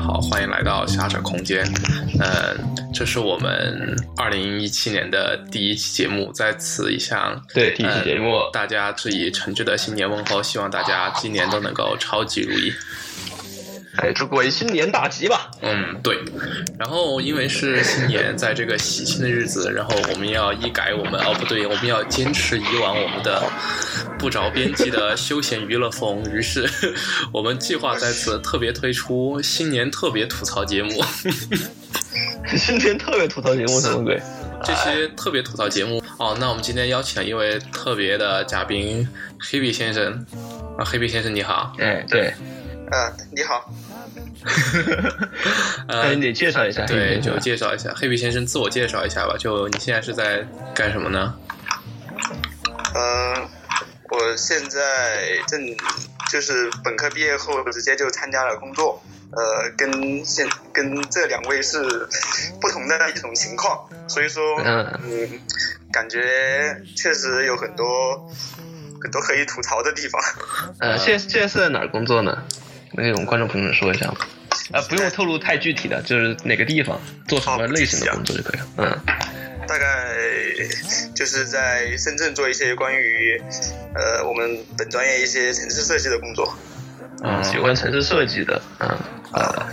[0.00, 1.64] 好，欢迎来到狭窄空间。
[2.18, 2.56] 嗯，
[2.92, 12.72] 这是我们二零一七年的第一期节目，在此一向对第一期节目大家致以诚挚的新年问候，希望大家今年都能够超级如意。
[14.02, 15.50] 哎，祝各位新年大吉吧！
[15.60, 16.18] 嗯，对。
[16.78, 23.42] 然后因为是新年，在这个喜庆的日子，然后我们要一改我们哦不对，我们要坚持以往我们的
[24.18, 26.24] 不着边际的休闲娱乐风。
[26.32, 26.66] 于是
[27.30, 31.04] 我们计划在此特别推出新年特别吐槽节目。
[32.56, 34.20] 新年特别吐槽节目什么鬼？
[34.64, 39.06] 这些特别吐槽节目哦，那我们今天邀请了一位特别的嘉宾，
[39.38, 40.24] 黑比先生。
[40.78, 41.74] 啊，黑比先生你好。
[41.78, 42.32] 哎，对。
[42.92, 43.72] 嗯，你好。
[45.88, 49.36] 呃，你介绍一下，对，就介绍一下黑皮先生，自我介绍一下吧。
[49.38, 51.34] 就你现在是在干什么呢？
[52.94, 53.48] 嗯，
[54.10, 55.60] 我现在正
[56.30, 61.82] 就是本科毕业后直接就参加了工作，呃，跟现跟这两位是
[62.60, 65.40] 不同的一种情况，所以说，嗯，
[65.92, 68.28] 感觉确实有很多
[69.02, 70.22] 很多可以吐槽的地方。
[70.80, 72.42] 呃，现现在是在哪儿工作呢？
[72.92, 74.16] 能给我们观众朋友们说一下吗？
[74.72, 78.66] 啊，不用透露太具体的，就是哪个地方做什么类型的工作就可以了。
[78.78, 79.00] 嗯，
[79.66, 80.08] 大概
[81.14, 83.40] 就是在深圳做一些关于
[83.94, 86.52] 呃我们本专业一些城市设计的工作。
[87.22, 88.88] 嗯，喜欢城市设计的，嗯
[89.32, 89.66] 啊。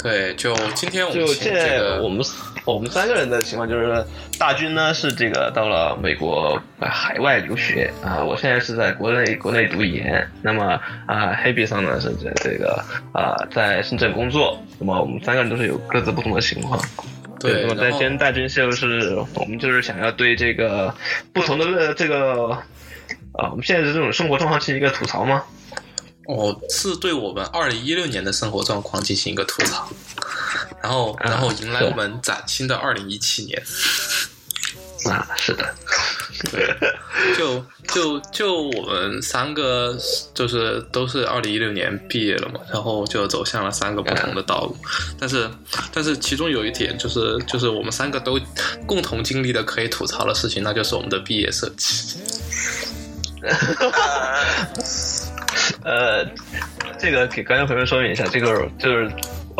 [0.00, 2.24] 对，就今天我们就现在我们
[2.74, 4.04] 我们三个人的情况就是，
[4.38, 16.78] 大军呢是这个到了美国海外留学啊，我现在是在国内国内读研，那么啊黑比上呢是在这个啊在深圳工作，那么我们三个人都是有各自不同的情况。
[17.40, 20.94] 对，那么在今天大军就是我们就是想要对这个
[21.32, 22.50] 不同的这个
[23.32, 25.42] 啊我们现在的这种生活状况进行一个吐槽吗？
[26.26, 29.88] 哦，是对我们二零一六年的生活状况进行一个吐槽，
[30.88, 33.62] 然后，然后迎来我们崭新的二零一七年。
[35.04, 35.64] 啊，是的，
[36.50, 36.74] 对，
[37.36, 39.96] 就就就我们三个
[40.34, 44.76] 就是都是二零一六年毕业了嘛，然后就走向了三个不同的道路。
[45.18, 45.48] 但是，
[45.92, 48.40] 但是其中有一点就是，就是我们三个都
[48.86, 52.18] 共同经历的可以吐槽的事情，那就是我们的毕业设计。
[55.84, 56.26] 呃，
[56.98, 59.08] 这个给观众朋友们说明一下，这个就是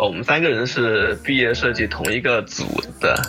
[0.03, 2.65] 我们三个人是毕业设计同一个组
[2.99, 3.21] 的，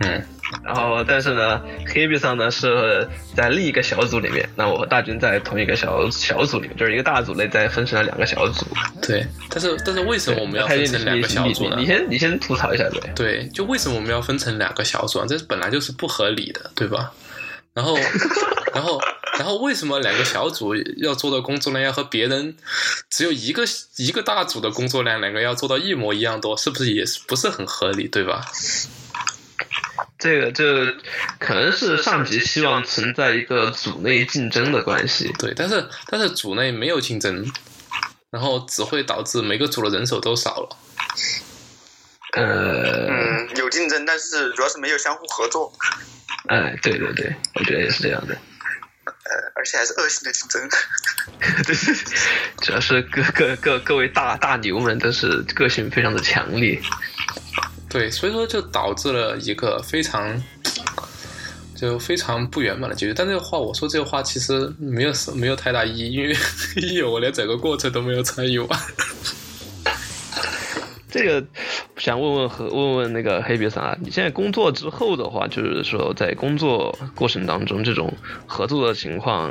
[0.00, 0.22] 嗯，
[0.64, 8.66] 然后但是呢，黑壁上呢是在另一个小组里面，那我和大军在同一个小小组里面，就是一个大组内再分成了两个小组。
[9.02, 11.76] 对，但是但是为什么我们要分成两个小组呢？
[11.78, 13.12] 你先你先吐槽一下呗。
[13.14, 15.26] 对，就为什么我们要分成两个小组啊？
[15.28, 17.12] 这本来就是不合理的，对吧？
[17.74, 17.96] 然后，
[18.74, 19.00] 然后。
[19.38, 22.56] 然后为什么两个小组要做的工作量要和别人
[23.08, 23.64] 只有一个
[23.96, 28.44] 一个大组的工作量，两个要做到一模一样多，是不是也是不是很合理，对吧？
[30.18, 30.92] 这个这
[31.38, 37.48] 可能是上级希望存在一个组内竞争的关系，对，但是但是组内没有竞争，
[38.30, 40.76] 然后只会导致每个组的人手都少了。
[42.32, 45.72] 呃，嗯，有竞争，但是主要是没有相互合作。
[46.48, 48.36] 哎，对对对，我觉得也是这样的。
[49.24, 50.68] 呃，而且还是恶性的竞争。
[51.64, 51.74] 对，
[52.62, 56.80] 主要是各各各各位大大牛们都是个性非常的强烈。
[57.88, 60.42] 对，所以说就导致了一个非常
[61.74, 63.14] 就非常不圆满的结局。
[63.14, 66.36] 但这个话，我说这个话其实没有什没有太大意义，因为
[66.76, 68.80] 因为我连整个过程都没有参与完。
[71.10, 71.42] 这个
[71.96, 78.12] 想问问和问问那个黑比桑啊，你现在工作之后的话，就是说在工作过程当中，这种
[78.46, 79.50] 合作的情况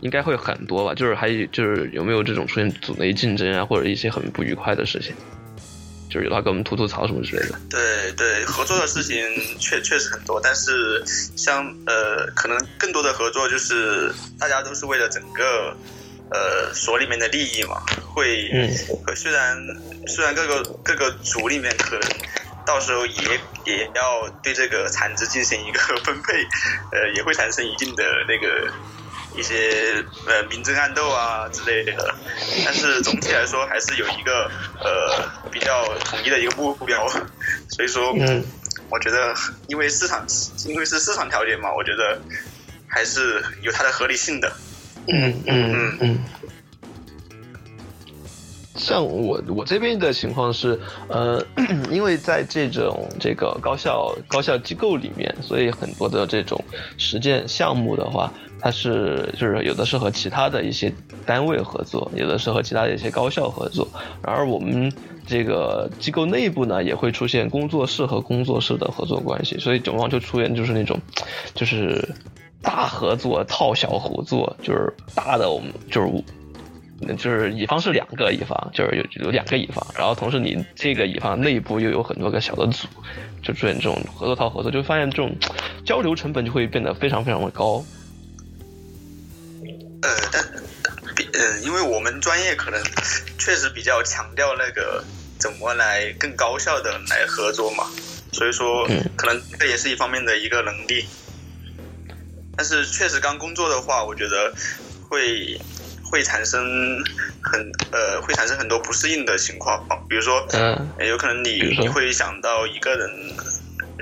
[0.00, 0.94] 应该会很多吧？
[0.94, 5.14] 就是还有就是有没有这种出现组内竞争啊，或者一些很不愉快的事情？
[6.08, 7.58] 就是有他给我们吐吐槽什么之类的。
[7.68, 9.16] 对对，合作的事情
[9.58, 11.02] 确确实很多，但是
[11.36, 15.76] 像呃，可能更多的合作就是大家都是为了整个。
[16.30, 17.82] 呃，所里面的利益嘛，
[18.14, 19.56] 会，嗯虽然
[20.06, 22.08] 虽然各个各个组里面可能
[22.66, 26.32] 到时候也也要对这个产值进行一个 分配，
[26.92, 28.72] 呃，也会产生一定的那个
[29.36, 32.14] 一些呃明争暗斗啊之类的，
[32.64, 34.50] 但是总体来说还是有一个
[34.80, 37.06] 呃比较统一的一个目标，
[37.68, 38.42] 所以说，嗯
[38.90, 39.34] 我觉得
[39.68, 40.26] 因为市场
[40.66, 42.20] 因为是市场调节嘛，我觉得
[42.88, 44.50] 还是有它的合理性的。
[45.08, 46.18] 嗯嗯嗯，
[48.74, 50.78] 像我我这边的情况是，
[51.08, 51.44] 呃，
[51.92, 56.62] 因为在这种这个高校高校机构里面，所以很多的这种
[56.96, 60.92] 实践项目的话，它是就是有的是和其他的一些
[61.26, 63.86] 单位合作，有的是和其他的一些高校合作。
[64.22, 64.90] 然而我们
[65.26, 70.98] 这个机构内部呢，也会出现工作室和工作室的合作关系，所以往往就出现就是那种，
[71.54, 72.06] 就是
[72.64, 76.24] 大合作套小合作，就是大的我们就是。
[77.18, 82.86] 就是乙方是两个乙方，就是有有两个乙方，然后同时你这个乙方内部又有很多个小的组，
[83.42, 85.36] 就出现这种合作套合作，就发现这种
[85.84, 87.84] 交流成本就会变得非常非常的高。
[90.00, 90.42] 呃，但
[91.34, 92.80] 呃，因为我们专业可能
[93.38, 95.04] 确实比较强调那个
[95.38, 97.84] 怎么来更高效的来合作嘛，
[98.32, 101.04] 所以说可能这也是一方面的一个能力。
[102.56, 104.54] 但是确实刚工作的话，我觉得
[105.08, 105.60] 会。
[106.06, 106.62] 会产生
[107.40, 113.10] 很呃，会产生很多不适应的情况，比如说，嗯，有可能你你会想到一个人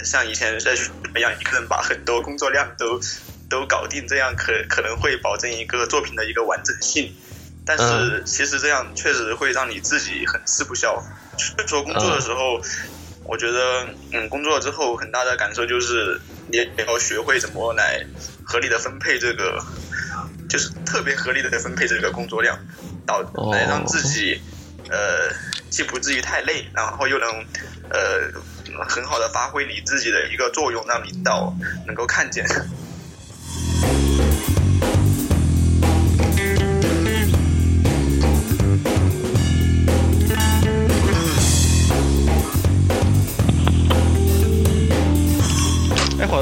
[0.05, 3.01] 像以前在一样，一个人把很多工作量都
[3.49, 7.15] 都搞定，这样可可能会保证一个作品的一个完整性。
[7.65, 11.03] 但是其实这样确实会让你自己很吃不消。
[11.39, 12.61] 所以说工作的时候，
[13.25, 18.05] 我觉得嗯，工作之后很大的感受就是你也要学会怎么来
[18.45, 19.65] 合理的分配这个。
[20.49, 22.59] 就是特别合理的分配这个工作量，
[23.07, 24.39] 导来让自己
[24.91, 25.33] 呃
[25.71, 27.27] 既不至于太累，然后又能
[27.89, 28.31] 呃
[28.87, 31.57] 很好的发挥你自己的一个作用，让领导
[31.87, 32.47] 能够看见。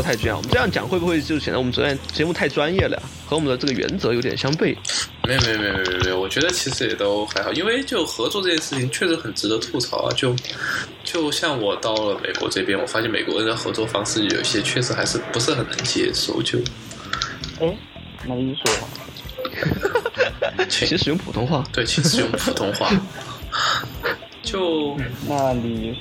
[0.03, 0.37] 太绝啊！
[0.37, 3.03] 我们这样讲会不会就显得我们昨天节目太专业了呀？
[3.27, 4.77] 和我们的这个原则有点相悖。
[5.25, 10.13] 没有没有没有没有没有，我觉得其实也都还好，因为就合作这件事情确实很值得吐槽啊！
[10.17, 10.35] 就
[11.05, 16.43] 就像我到了美国这边，我发现美国人的合作方式有一些确实还是不是很能接受。
[16.43, 16.59] 就
[17.61, 17.77] 哎，
[18.27, 18.73] 没说，
[20.69, 21.65] 请使用普通话。
[21.73, 22.91] 对，请使用普通话。
[24.43, 24.97] 就
[25.29, 25.97] 那你。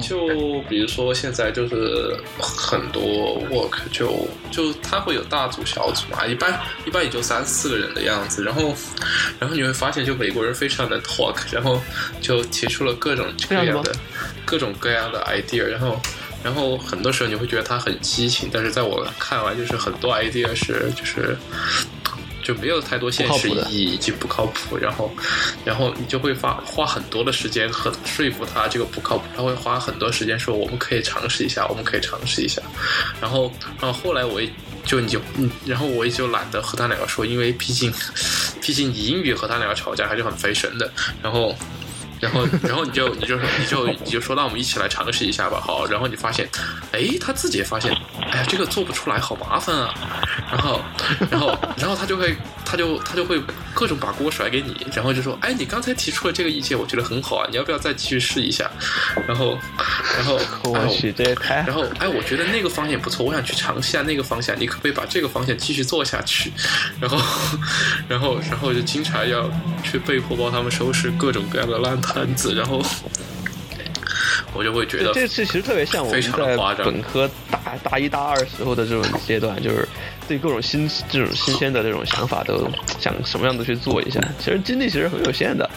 [0.00, 3.02] 就比如说现在就是很多
[3.50, 8.74] work 就就他会有大组小组嘛，一般一般也就三四个人的样子，然后
[9.38, 11.80] 然后你会发现就美国人非常的 talk，然后
[12.20, 13.92] 就提出了各种各样的
[14.44, 16.00] 各种各样的 idea，然后
[16.42, 21.36] 然后很多时候你会觉得他很激情，但是在我看来就是很多 idea 是就是。
[22.42, 25.10] 就没有太多现实意义以及不靠谱，然后，
[25.64, 32.60] 然后你就会花花很多的时间和说服他这个不靠谱，他会花很多时间说我们可以尝试一下，我们可以尝试一下，
[33.20, 34.40] 然后，然后后来我
[34.84, 37.92] 就你就嗯，然后我也就懒得和他两个说，因为毕竟，
[38.60, 40.90] 毕竟你英语和他两个吵架还是很费神的，
[41.22, 41.56] 然后。
[42.22, 45.60] 然后，然后你就你就说你就你就说，那我们一起来尝试一下吧。
[45.60, 46.48] 好，然后你发现，
[46.92, 47.90] 哎，他自己也发现，
[48.30, 49.92] 哎呀，这个做不出来，好麻烦啊。
[50.52, 50.80] 然后，
[51.28, 53.42] 然后，然后他就会，他就他就会
[53.74, 58.70] 各种把锅甩给你，然后就说，哎，你刚才提出了这个意见，我觉得很好啊，你要不要再继续试一下？
[59.26, 59.58] 然后，
[60.16, 60.38] 然后，
[60.70, 61.56] 我去，这也太……
[61.66, 66.52] 然后，哎，我觉得那个方向不错，我想去尝试一下那个方向，你可不可以把这个方向继续做下去？
[67.00, 67.18] 然后，
[68.06, 69.50] 然后，然后就经常要
[69.82, 72.11] 去被迫帮他们收拾各种各样的烂摊。
[72.14, 72.82] 单子，然后
[74.54, 79.88] 我就会觉得，这次其实特别像我们在本科大大一、大二时候的这种阶段，就是
[80.28, 82.68] 对各种新这种新鲜的这种想法都
[83.00, 84.20] 想什么样的去做一下。
[84.38, 85.68] 其实精力其实很有限的。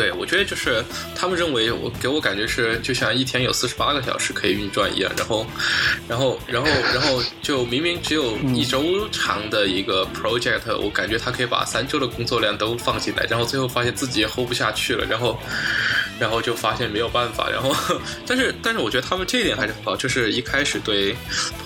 [0.00, 0.82] 对，我觉得就是
[1.14, 5.46] 他们认为我给我感觉是就像一天有四十八个小时可以运转一样，然后，
[6.08, 15.38] 然后，然后，然后就明明只有一周长的一个 project，我感觉他可以把三周的工作量都放进来，然后最后发现自己也 hold 不下去了，然后，
[16.20, 17.74] 然后就发现没有办法，然后，
[18.26, 21.16] 但是但是我觉得他们这一点还是很好，就是一开始对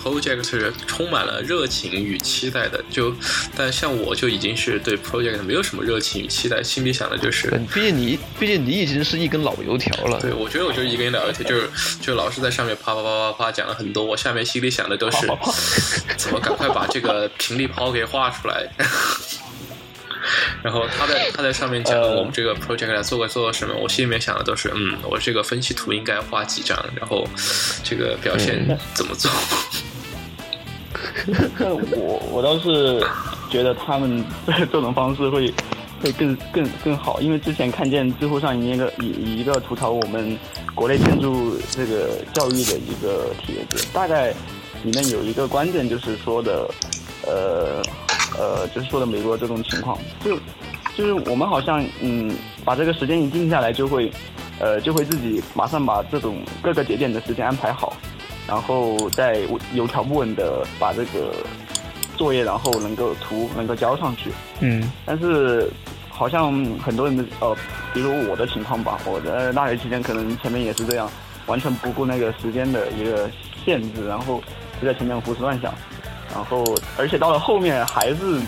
[0.03, 3.13] project 是充满了热情与期待的，就
[3.55, 8.17] 但像我就已经是对 project 没有什么热情与期待，心里想的就是，毕竟你。
[8.39, 10.19] 毕竟你已经是一根老油条了。
[10.21, 11.69] 对，我觉得我就一根老油条，就是
[12.01, 15.17] 就老是在上面啪啪啪啪啪讲了很多，我下面心里想的都是
[16.15, 18.69] 怎么赶快把这个平力抛给画出来。
[20.63, 27.27] 然后他在他在上面讲我们这个 project 来做个做什么，我心里面想的都是嗯，我这个分析图应该画几张，然后
[27.83, 29.31] 这个表现怎么做。
[31.59, 33.05] 我我倒是
[33.49, 35.53] 觉得他们这种方式会。
[36.01, 40.37] 会更更更好，因为之前看见知乎上一个一一个吐槽我们
[40.75, 44.31] 国内建筑这个教育的一个帖子，大概
[44.83, 46.69] 里面有一个观点就是说的，
[47.25, 47.81] 呃
[48.37, 50.37] 呃，就是说的美国这种情况，就
[50.95, 54.11] 就是我们好像嗯，把这个时间一定下来，就会
[54.59, 57.93] 呃就会自己马上把这种各个节点的时间安排好，
[58.47, 59.39] 然后再
[59.73, 61.33] 有条不紊的把这个
[62.17, 64.31] 作业，然后能够图能够交上去。
[64.61, 65.69] 嗯，但是
[66.09, 67.55] 好像很多人的呃，
[67.93, 71.09] 比如我的情况吧，我在大学期间可能前面也是这样，
[71.45, 73.29] 完全不顾那个时间的一个
[73.65, 74.41] 限制，然后
[74.81, 75.73] 就在前面胡思乱想，
[76.35, 76.63] 然后
[76.97, 78.39] 而且到了后面还是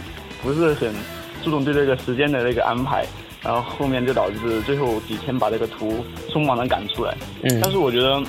[0.43, 0.93] 不是很
[1.41, 3.05] 注重对这个时间的那个安排，
[3.41, 7.15] 然后后面就导致最后几天把这个图匆忙的赶出来。
[7.43, 8.21] 嗯但是我觉得，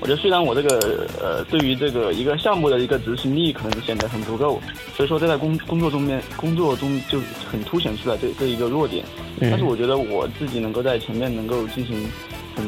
[0.00, 4.60] 我觉得虽然我这个呃对于这个一个项目的一个执行力可能显得很不够，
[4.96, 7.18] 所以说这在工工作中面工作中就
[7.50, 9.04] 很凸显出来这这一个弱点。
[9.40, 12.08] 嗯但是我觉得我自己能够在前面能够进行
[12.54, 12.64] 很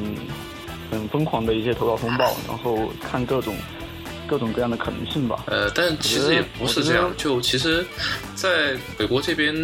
[0.90, 3.54] 很疯狂的一些头脑风暴，然后看各种
[4.34, 5.44] 各种各样的可能性吧。
[5.46, 7.86] 呃，但其实也不是这样，就其实，
[8.34, 9.54] 在美国这边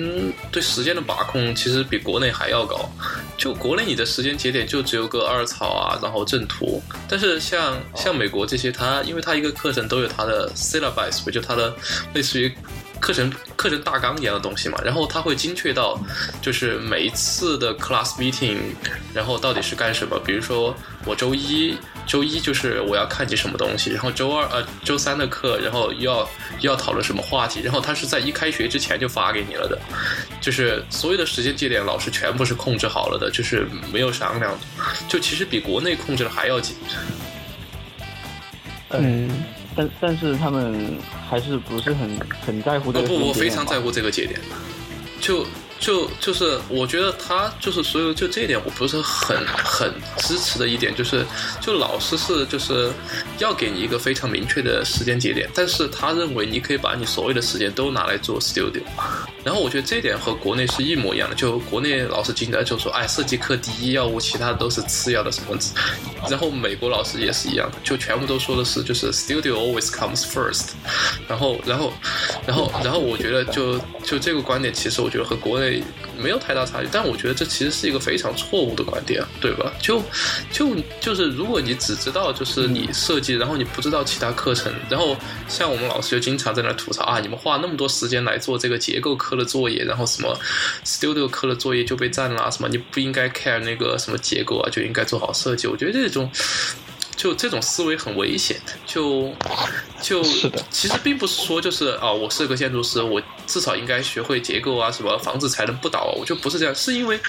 [0.53, 2.89] 对时间的把控其实比国内还要高。
[3.37, 11.75] 就国内你的时间节点就只有个二草啊，然后正图，但是像像美国这些，它因为它一个课程都有它的 syllabus，就它的
[12.15, 12.55] 类似于
[13.01, 15.99] 课程课程大纲一样的东西嘛，然后它会精确到
[16.41, 18.59] 就是每一次的 class meeting，
[19.13, 20.21] 然后到底是干什么。
[20.25, 20.73] 比如说
[21.05, 21.75] 我周一
[22.11, 29.79] 周一就是我要看些什么东西，然后周二呃周三的课，然后又要又要讨论什么话题，然后他是在一开学之前就发给你了的，
[30.41, 34.59] 就是所有的时间节点老师全部是控制好了的，就是没有商量的，
[35.09, 36.75] 就其实比国内控制的还要紧。
[38.89, 39.31] 嗯，
[39.77, 40.99] 但但是他们
[41.31, 43.63] 还是不是很很在乎这个不不，我时间节点吧？
[43.63, 44.41] 非常在乎这个节点，
[45.21, 45.47] 就
[45.81, 51.25] 就就是我觉得他就是所有就这一点我不是很很支持的一点，就是
[51.61, 52.93] 就老师是就是
[53.39, 58.83] 要给你一个非常明确的时间节点，但是他认为你可以把你所有的时间都拿来做 studio，
[59.43, 65.57] 然后我觉得这点和国内是一模一样的，就国内老师经常就说，哎，设计课第一要务，其他的都是次要的什么，
[66.29, 70.73] 然后美国老师也是一样的，就全部都说的是就是 studio always comes first，
[71.27, 71.93] 然后然后
[72.47, 75.70] 然后然后我觉得就就这个观点，其实我觉得和国内
[76.19, 79.73] 没有太大差距，但我觉得这其实是一个非常错误的观点，对吧？
[79.81, 80.03] 就
[80.51, 85.17] 就就是如果你只知道就是你设计，然后你不知道其他课程，然后
[85.49, 90.39] 像我们老师就经常在那吐槽啊，你们花那么多时间来做这个结构课的作业，然后什么
[90.85, 95.67] studio 课的作业就被占了，什么你不应该 care 那个什么结构啊，就应该做好设计。
[95.67, 96.31] 我觉得这种。
[97.21, 99.31] 就这种思维很危险，就
[100.01, 106.17] 就是的其实并不是说就是啊，我是个建筑师，我至少应该学会结构啊，什么房子才能不倒啊。
[106.19, 107.21] 我就不是这样，是因为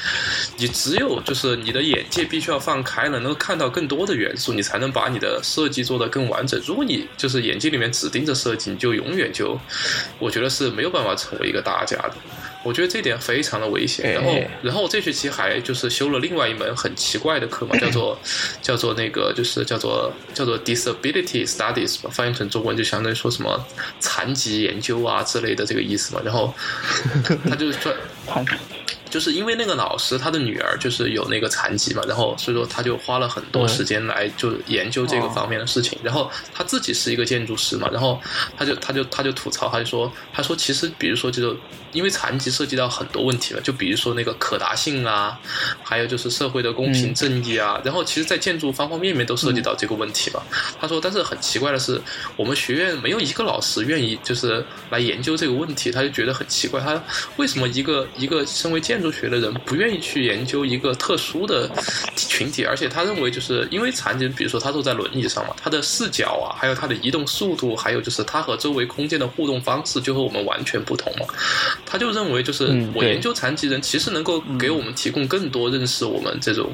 [0.55, 6.57] 你只有就是你的眼界必须要放开了，能够看到更多的元素，你才能把你的设计做得更完整。
[6.65, 9.59] 如果你就是眼睛里面只盯着设计，你就永远就，
[10.19, 12.13] 我觉得是没有办法成为一个大家的。
[12.63, 14.13] 我觉得这点非常的危险。
[14.13, 18.19] 然后哎，然后这学期还就是修了另外一门很奇怪的课嘛，叫做
[18.61, 23.65] 叫做那个就是叫做叫做 disability studies 吧，翻译成中文就相当于说什么
[23.99, 26.21] 残疾研究啊之类的这个意思嘛。
[26.23, 26.53] 然后
[27.49, 27.93] 他就说。
[29.11, 35.99] 就是因为那个老师他的女儿就是有那个残疾嘛，然后所以说他就花了很多时间来就研究这个方面的事情。
[36.01, 38.19] 然后他自己是一个建筑师嘛，然后
[38.57, 41.55] 他就他就他就吐槽，他就说他说其实比如说这种
[41.91, 45.37] 因为残疾涉及到很多问题嘛，就比如说那个可达性啊，
[45.83, 50.41] 还有就是社会的公平正义啊，然后其实在建筑方方面面都涉及到这个问题嘛。
[50.79, 52.01] 他说，但是很奇怪的是，
[52.37, 57.01] 我们学院没有一个老师愿意就是来研究这个问题，他就觉得很奇怪，他
[57.35, 61.69] 为什么一个一个身为建筑学的人不愿意去研究一个特殊的
[62.15, 62.63] 群体？
[62.65, 71.25] 而且他认为，就是因为残疾人，比如说他坐在轮椅上嘛，他的视角啊，还有他的移动速度，还有就是他和周围空间的互动方式，就和我们完全不同嘛。
[71.85, 76.71] 他就认为，就是我研究残疾人，其实能够给我们提供更多认识我们这种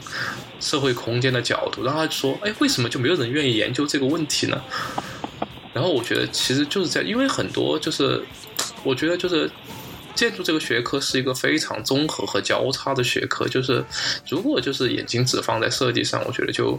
[0.59, 1.83] 社会空间的角度。
[1.83, 4.61] 然后他说，哎，为什么就没有人愿意研究这个问题呢？
[5.73, 8.19] 然后我觉得其实就是这样，因为很多就是，
[8.83, 9.47] 我觉得就是
[10.17, 13.85] 建筑这个学科是一个非常综合和交叉的学科，就是
[14.27, 16.77] 如果就是眼睛只放在设计上，我觉得就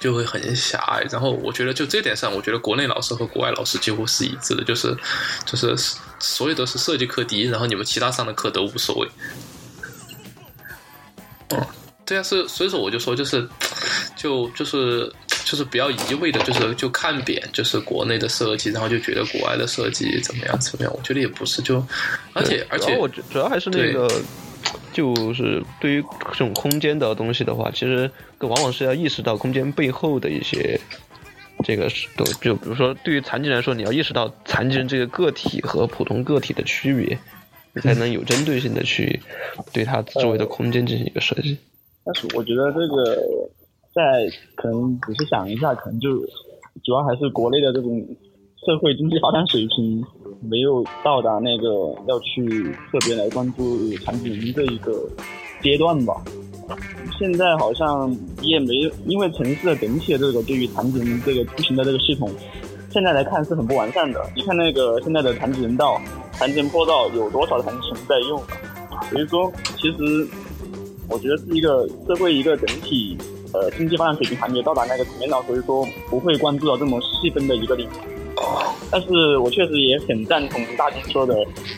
[0.00, 1.02] 就会很狭隘。
[1.10, 4.94] 然后我觉得就这点上，我觉得国内老师和国外老师几乎是一致的，就是
[5.46, 5.74] 就是
[6.18, 9.08] 所有都是设计课第一，然后你们其他上的课都无所谓。
[11.50, 11.66] 嗯，
[12.04, 13.48] 对啊，是所以说我就说就是
[14.16, 15.12] 就就是
[15.44, 21.84] 就是不要一味的就是就看扁就是国内的设计，然后就觉得国外的设计怎么样怎么样，我觉得也不是就，
[22.32, 24.08] 而且而且主要我觉主要还是那个，
[24.92, 30.80] 就是对于这种空间的东西的话，其实往往是要意识到空间背后的一些。
[31.62, 37.18] 这个是都就比如说，对于残疾人来说，你要意识到残疾人这个个体和普通个体的区别，
[37.74, 39.20] 你才能有针对性的去
[39.70, 41.58] 对他周围的空间进行一个设计。
[42.02, 43.22] 但是我觉得这个
[43.94, 46.18] 在可能仔细想一下，可能就
[46.84, 48.00] 主要还是国内的这种
[48.66, 50.04] 社会经济发展水平
[50.42, 55.08] 没有到达那个要去特别来关注产品这一个
[55.62, 56.14] 阶段吧。
[57.18, 62.30] 现在好像也没有，因为城市的整体的这个对于产品这个出行的这个系统，
[62.90, 64.24] 现在来看是很不完善的。
[64.36, 66.00] 你看那个现在的残疾人道、
[66.32, 68.40] 残疾人坡道有多少残疾人在用？
[69.10, 70.28] 所以说，其实
[71.08, 73.18] 我觉得是一个社会一个整体
[73.52, 77.90] 呃经济发展水平还没有到达那个层面了，所以说不会关注到这么细分的一个领域。
[78.90, 81.34] 但是我确实也很赞同大金说的，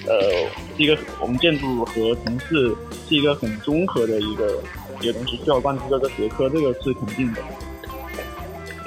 [0.06, 2.74] 呃，一个我们建筑和城市
[3.08, 4.60] 是一个很综合的一个。
[5.00, 7.40] 一个东西需要关注这个学科，这个是肯定的。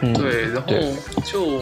[0.01, 0.67] 嗯，对，然后
[1.25, 1.61] 就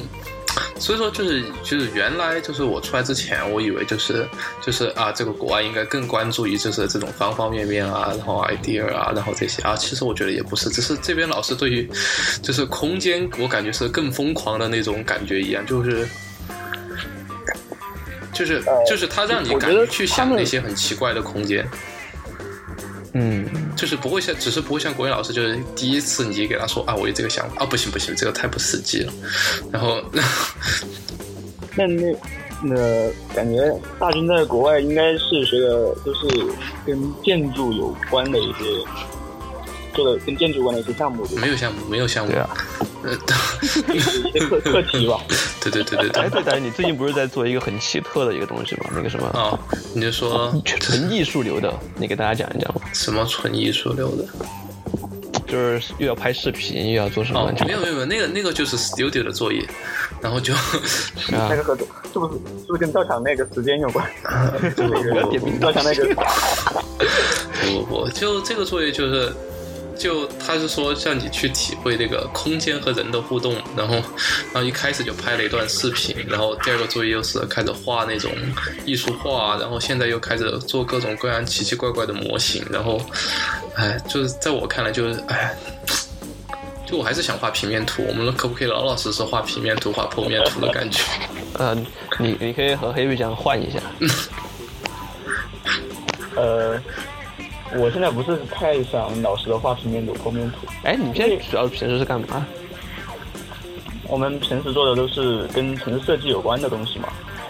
[0.84, 4.28] 所以说就是就是原来就是我出来之前，我以为就是
[4.62, 11.90] 就是啊，这个国外应该更关注于就是这种方方面面啊，然后 idea 啊，然后这些啊，其实我觉得也不是，只是这边老师对于
[12.42, 16.06] 就是空间，我感觉是更疯狂的那种感觉一样，就是
[18.34, 21.66] 就是就是他让你感觉去想那些很奇怪的空间。
[23.14, 29.14] 嗯，就是不会像，只是不会像国语老师，就是第一次你给他说啊，我有这个想法啊，不行不行，这个太不实际了。
[29.72, 30.02] 然后，
[31.78, 32.16] 那那
[32.64, 36.46] 那感觉大军在国外应该是学的都是
[36.86, 38.64] 跟建筑有关的一些。
[39.94, 42.50] 做的跟建筑关的一些项目，没有项目，没有项目，对啊，
[43.04, 43.14] 呃，
[43.94, 44.00] 一
[44.32, 45.20] 些课课题吧。
[45.62, 46.24] 对对对对对。
[46.24, 48.86] 哎，对，但是你最近不是在做一个很奇特的一个东西吗？
[48.94, 49.28] 那个什么？
[49.28, 49.58] 啊，
[49.94, 52.82] 你就说纯艺术流的，你给大家讲一讲吧。
[52.94, 54.26] 什么纯艺术流的？
[55.48, 57.54] 就是又要拍视频，又要做什么？
[57.66, 59.64] 没有没有没有，那个那个就是 studio 的作业，
[60.20, 60.52] 然后就
[61.30, 64.10] 那个合作是不是是不是跟赵强那个时间有关？
[64.76, 66.06] 不要点名赵强那个。
[67.62, 69.32] 不不不，就这个作业就是。
[69.98, 78.32] 就他是说让你去体会那个空间和人的互动，然后，然后一开始就拍了一段视频，然后第二个作业又是开始画那种
[78.86, 83.00] 艺术画，然后现在又开始做各种各样奇奇怪怪的模型，然后，
[83.76, 85.56] 哎，就是在我看来就是，哎，
[86.86, 91.02] 就我还是想画平面图，我们可不可以老老实实画平面图、画剖面图的感觉？
[91.60, 91.86] 嗯，
[92.20, 93.80] 你你可以和黑玉酱换一下。
[96.36, 96.82] 呃。
[97.78, 100.68] 我现在不是太想老实的画平面图、剖面图。
[100.84, 102.46] 哎，你现在主要平时是干嘛？
[104.08, 107.10] 我们平时做的都是跟城市设计有关的东西嘛。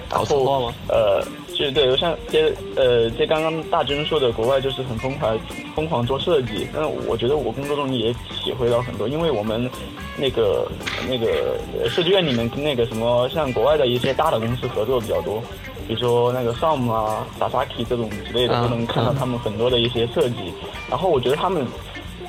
[0.10, 0.74] 搞策划吗？
[0.90, 5.38] 呃，就对，像接呃接刚刚大军说的，国外就是很疯狂
[5.76, 6.68] 疯狂做设计。
[6.72, 9.68] 那我觉得我工作中也体会到很多，因为我们
[10.16, 10.72] 那个
[11.10, 11.58] 那个
[11.90, 15.42] 设计院里面跟那个什么像国外的一些大的公司合作比较多。
[15.88, 20.54] 比如说那个 SOM 啊、Sasaki 这种之类的，都能看到他们很多的一些设计。
[20.90, 21.68] 然后我觉得他们，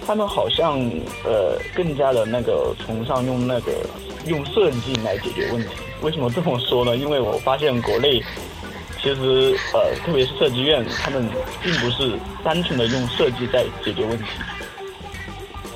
[0.07, 0.79] 他们好像
[1.25, 3.73] 呃更加的那个崇尚用那个
[4.27, 5.69] 用设计来解决问题。
[6.03, 6.97] 为什么这么说呢？
[6.99, 8.23] 因为我发现国内
[9.01, 11.29] 其实呃特别是设计院，他们
[11.63, 14.25] 并不是单纯的用设计在解决问题。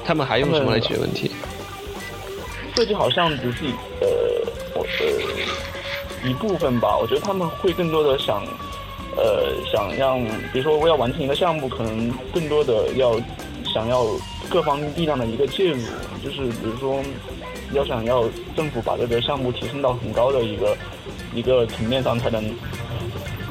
[0.05, 1.31] 他们还用什么来解决问题？
[2.75, 3.67] 设计好像不是
[4.01, 4.09] 呃
[4.75, 5.48] 我呃。
[6.25, 8.43] 一部分吧，我觉得他们会更多的想，
[9.17, 13.21] 呃，想让，比如说我要完成一个项目，可能更多的要
[13.73, 14.05] 想要
[14.49, 15.81] 各方力量的一个介入，
[16.23, 17.01] 就是比如说
[17.73, 18.25] 要想要
[18.57, 20.77] 政府把这个项目提升到很高的一个
[21.35, 22.45] 一个层面上，才能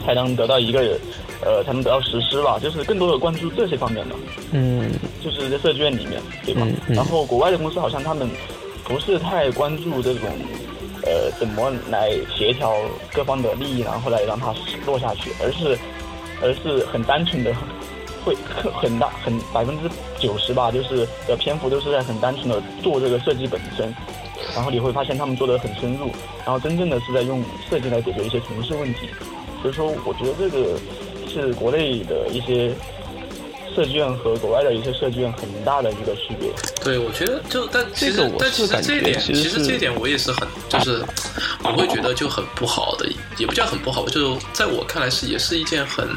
[0.06, 0.99] 才能得到一个
[1.41, 4.15] 呃才能得到实施吧，就是更多的关注这些方面的，
[4.51, 4.91] 嗯，
[5.23, 6.67] 就是在设计院里面，对吧？
[6.88, 8.30] 然后国外的公司好像他们
[8.84, 10.30] 不是太关注这种。
[11.08, 12.76] 呃，怎么来协调
[13.13, 14.54] 各方的利益，然后来让它
[14.86, 15.32] 落下去？
[15.41, 15.78] 而是，
[16.41, 17.56] 而是很单纯的，
[18.26, 19.89] 会很大很百分之
[20.20, 23.96] 九十吧，就是的篇幅都是在很单纯的做这个设计本身。
[24.54, 26.12] 然后你会发现他们做的很深入，
[26.46, 29.08] 然后真正的是在用设计来解决一些城市问题。
[29.62, 30.78] 所以说，我觉得这个
[31.28, 32.76] 是国内的一些。
[33.78, 36.50] 设计院和国外的一些设计院很大的一个区别。
[36.84, 41.06] 对，我觉得就但其实但其实这一点其实这一点我也是很就是
[41.63, 46.08] 我会觉得就很不好的，也不叫很不好，就在我看来是也是一件很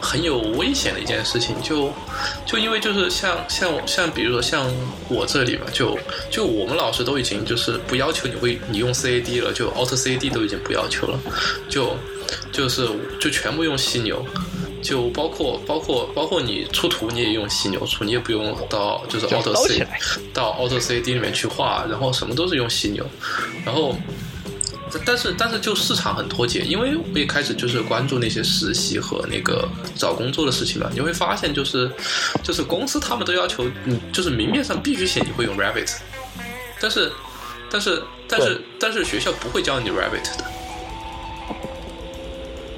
[0.00, 1.54] 很有危险的一件事情。
[1.62, 1.92] 就
[2.44, 4.66] 就因为就是像像像比如说像
[5.08, 5.96] 我这里吧，就
[6.32, 11.20] 就我们老师都已经就是不要求你会你用 CAD 了，就 Auto CAD 都已经不要求了，
[11.68, 11.96] 就
[12.50, 12.88] 就是
[13.20, 14.26] 就全部用犀牛。
[14.82, 19.86] 就包括包括包括你出图你也用犀牛出，你也不用到就是 Auto C
[20.32, 23.06] 到 Auto C D 里面去画，然后什么都是用犀牛，
[23.64, 23.96] 然后
[25.04, 31.90] 但是但是就市场很脱节，因为我一开始就是关注那些实习和那个找工作的事情嘛，你会发现就是
[32.42, 35.94] 就是公司他们都要求你，就是明面上必须写你会用 Rabbit，
[36.80, 37.12] 但是
[37.70, 40.44] 但是但是但是学校不会教你 Rabbit 的。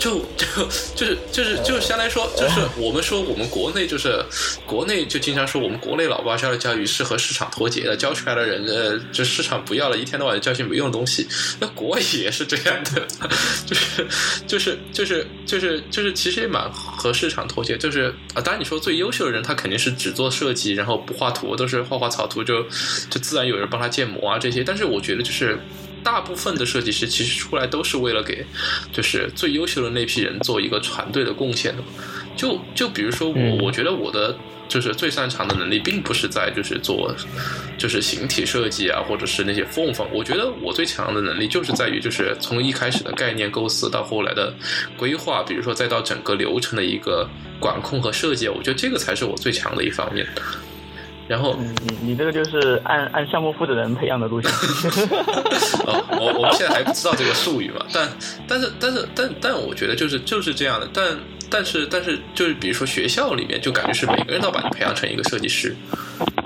[0.03, 4.21] 就就就是就是就是相当于说，就是我们说我们国内就是
[4.67, 11.29] 国内就经常说我们国内老八校的教育是和市场脱节的，教出来的人呃，就市场不要了，一天到晚教些没用的东西。
[11.61, 13.07] 那国外也是这样的，
[13.65, 14.05] 就是
[14.45, 17.79] 就是就是就是就是其实也蛮和市场脱节。
[17.79, 22.65] 就是啊，当然你说最优秀的人，他肯定是只做设计，然后不画图，都是画画草图，就
[23.09, 24.65] 就自然有人帮他建模啊这些。
[24.65, 25.57] 但是我觉得就是。
[26.03, 28.45] 大部分的设计师其实出来都是为了给，
[28.93, 31.83] 就是最优秀的那批人做一个团队的贡献的。
[32.37, 34.37] 就就比如说我，我觉得我的
[34.67, 37.15] 就是最擅长的能力，并不是在就是做
[37.77, 40.07] 就是形体设计啊，或者是那些缝缝。
[40.13, 44.55] 我觉得我最强的能力就是在于，就是从一开始的概念构思到后来的
[44.97, 47.29] 规划，比如说再到整个流程的一个
[47.61, 50.27] 管控和设计，我觉得这个才是我最强的一方面。
[51.33, 54.51] 然后，你你这个就是按按项目负责人培养的路线。
[55.89, 58.07] 哦，我我们现在还不知道这个术语嘛，但
[58.47, 61.07] 但是但是但但我觉得就是就是这样的，但
[61.53, 65.77] 但是但是就是比如说学校里面就感觉是每个人都把你培养成一个设计师。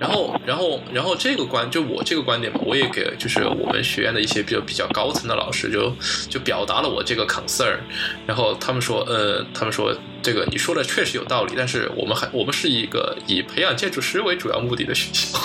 [0.00, 5.90] 然后，然后，然后这个观就我这个观点嘛，我也给就是我们学院的一些比较比较高层的老师就
[6.28, 7.78] 就表达了我这个 concern，
[8.26, 15.38] 然后他们说，呃，他们说这个你说的确实有道理，但是我们还我们是一个以培养建筑师为主要目的的学校。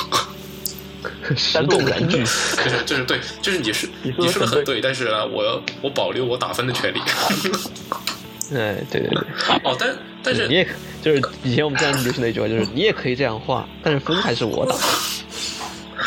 [1.36, 2.17] 山动燃具，
[2.63, 7.00] 就是就是对，就是你是你说的很对，但是呢，我我保留我打分的权利。
[8.53, 9.21] 哎，对对对。
[9.63, 10.67] 哦，但但是你也
[11.01, 14.75] 就是以前我们经常流行的一句话，就是你也可以这样画，但是分还是我打。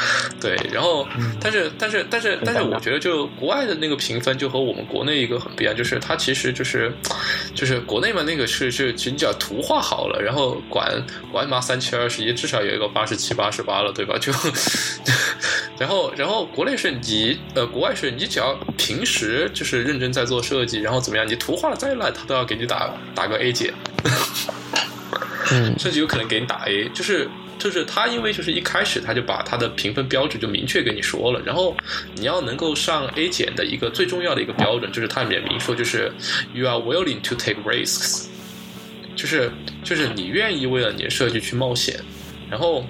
[0.40, 1.07] 对，然后，
[1.40, 6.93] 但是，但是，但是，但是，我觉得就国外的那个评分就和我们国内一个很不一样，就是它其实就是，
[7.55, 14.19] 就是国内嘛，那个是是，你只要图画好了，然后管管嘛三七二十一，至少有一个八十七、八十八了，对吧？
[14.19, 14.33] 就，
[15.79, 23.73] 然后，然后国内是你，呃，国外是你只要平时就是认真在做设计，然后怎么样，你图画的再烂，他都要给你打打个 A 减，
[25.53, 27.29] 嗯，甚至有可能给你打 A，就是。
[27.59, 31.77] 就是他，因为就是一开始他就把他的评分标准就明确跟你说了，然后
[32.14, 36.12] 你要能够上 A 减的一个最重要的一个标准，就是他里面明说就是
[36.53, 38.27] you are willing to take risks，
[39.17, 39.51] 就是
[39.83, 41.99] 就是你愿意为了你的设计去冒险，
[42.51, 42.85] 然后。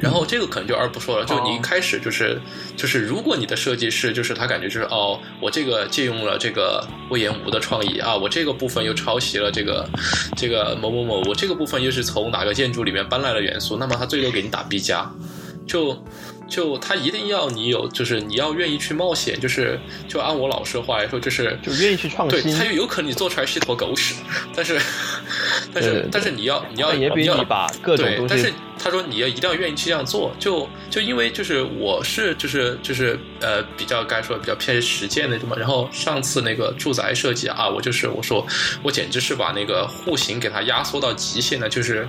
[0.00, 2.40] 然后这个可能就二不说了，就你一开始就是
[2.76, 9.88] 就是，如果你的设计师就是他感觉就是哦，我这个借用了这个魏延吴的创意啊，我这个部分又抄袭了这个
[10.36, 15.10] 这个某某某，我这个部分又是从哪个建筑里面搬来的元素，那么他最多给你打 B 加，
[15.66, 15.96] 就。
[16.48, 22.40] 就他一定要你有，就是你要愿意去冒险，就是就按我老师的话来说，就是就愿意去创新。
[22.40, 24.14] 对，他就有可能你做出来是一坨狗屎，
[24.54, 24.80] 但是
[25.74, 28.54] 但是但是你要你要你要把各种东西。
[28.86, 35.56] 他说你要一定要愿意去这样做，就就因为就是我是就是就是呃比较该说比较偏实践那种嘛。
[35.58, 38.46] 然后上次那个住宅设计啊，我就是我说
[38.84, 42.06] 我简直是把那个户型给它压缩到极限了，就是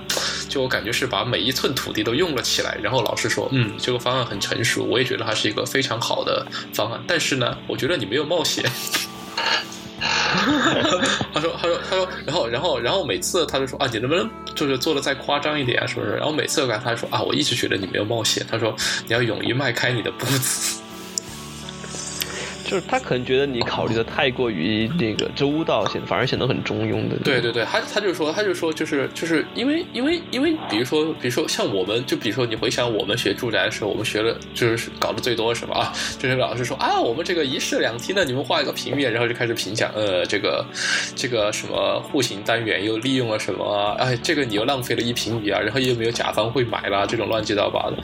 [0.48, 2.78] 就我感觉是把每一寸土地都用了起来。
[2.80, 7.02] 然后老师说，嗯，这个方案很成熟，我也觉得它是一个非常好的方案。
[7.08, 8.64] 但是呢，我觉得你没有冒险。
[11.34, 16.12] 他说：“他说，他说，然后，然后，然后，每次他就说啊，你能不能就是做的再夸张一点啊，是不是？
[16.12, 18.46] 然后每次我跟他说啊，我一直觉得你没有冒险。
[18.50, 18.74] 他说
[19.06, 20.80] 你要勇于迈开你的步子。”
[22.68, 27.16] 就是他可能觉得你考虑的太过于那个周到，显反而显得很中庸的。
[27.24, 35.92] 对对对，他他就说，他就说，就是就是因为因为因为，比如说比如说像我们，就比如说你回想我们学住宅的时候，我们学了就是搞的最多什么啊？
[36.18, 40.62] 就是老师说啊，我们这个一室两厅的，你们画一个平面，然后就开始评讲，呃，这个
[41.16, 43.96] 这个什么户型单元又利用了什么？
[43.98, 47.96] 哎，这个你又浪费了一平米啊，然后又没有甲方会买啦，这种乱七八糟的。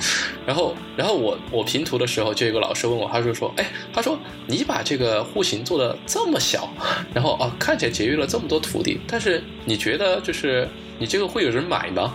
[0.47, 4.19] 然后然后我我评图的时候，就有个老师问我，他就说，哎，他说。
[4.55, 6.69] 你把这个户型做的这么小，
[7.13, 12.15] 然后啊，看起来节约了这么多土地，但是你觉得就是你这个会有人买吗？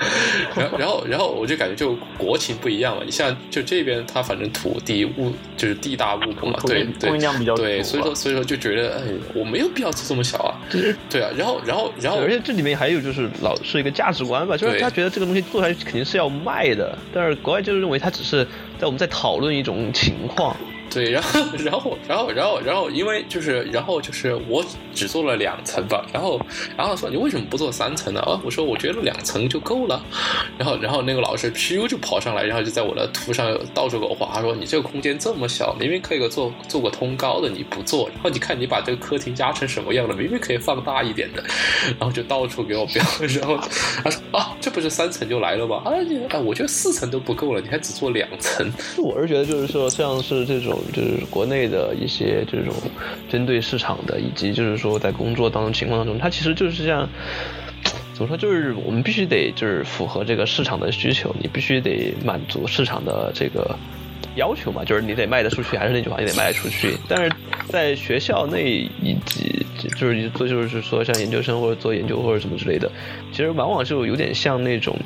[0.56, 3.04] 然后，然后，然后我就感觉就国情不一样了。
[3.04, 7.10] 你像就这边，它反正土地物就是地大物博嘛，对对，
[7.56, 9.02] 对，所以说所以说就觉得哎，
[9.34, 10.56] 我没有必要做这么小啊。
[10.70, 18.44] 对对啊，然后然后然后，而且这里面还有就是老是一个价值观吧，就是他觉得这个东西做出来肯定是要卖的，但是国外就是认为他只是
[18.78, 20.56] 在我们在讨论一种情况，
[20.90, 26.40] 对，然后 然后然后然后然后因为就是然后就是我只做了两层吧，然后
[26.76, 28.20] 然后说你为什么不做三层呢？
[28.20, 30.04] 啊，我说我觉得两层就够了，
[30.58, 41.42] 然后然后那个老师噗就跑上来，然后就在我的图上到处给我画，他说你这个空间这么小，明明可以做做个通高的，你不做，然后你看你把这个客厅压成什么样了，明明可以放大一点的，
[41.98, 43.04] 然后就到处给我标，
[43.40, 43.56] 然后
[44.02, 45.82] 他说啊，这不是三层就来了吗？
[45.84, 48.68] 啊，你啊，我觉得四层都不够了，你还只做两层。
[48.98, 52.74] 我是觉得就是说，像是这种就是国内的一些这种
[53.28, 57.08] 针对市场的，以及就是说在工作当中情况当中，它其实就是像
[58.12, 63.76] 怎么说，就是我们必须得就是符合这个市场的需求，你必须得满足市场的这个
[64.36, 66.96] 要求嘛，就是你得卖得出去，还是那句话，你得卖得出去。
[67.08, 67.32] 但是
[67.68, 69.64] 在学校内以及
[69.96, 72.90] 就是做就是说像研究生或者做研究或者什么之类的，
[73.32, 74.96] 其实往往就有点像那种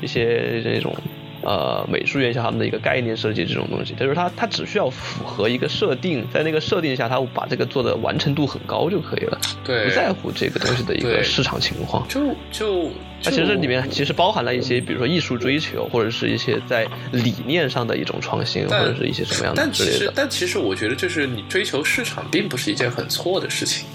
[0.00, 0.94] 一些那种。
[1.42, 12.06] 呃，美术院校他们的一个概念设计这种东西，就是它它只需要符合一个设定，在那个设定下，它把这个做的完成度很高就可以了，对，不在乎这个东西的一个市场情况。
[12.08, 12.90] 就就
[13.22, 20.12] 它其实里面其实包含了一些，比如说艺术追求，或者是一些在理念上的一种创新，或者是一些什么样的之类的。
[20.14, 23.86] 但其实我觉得，就是你追求市场，并不是一件很错的事情。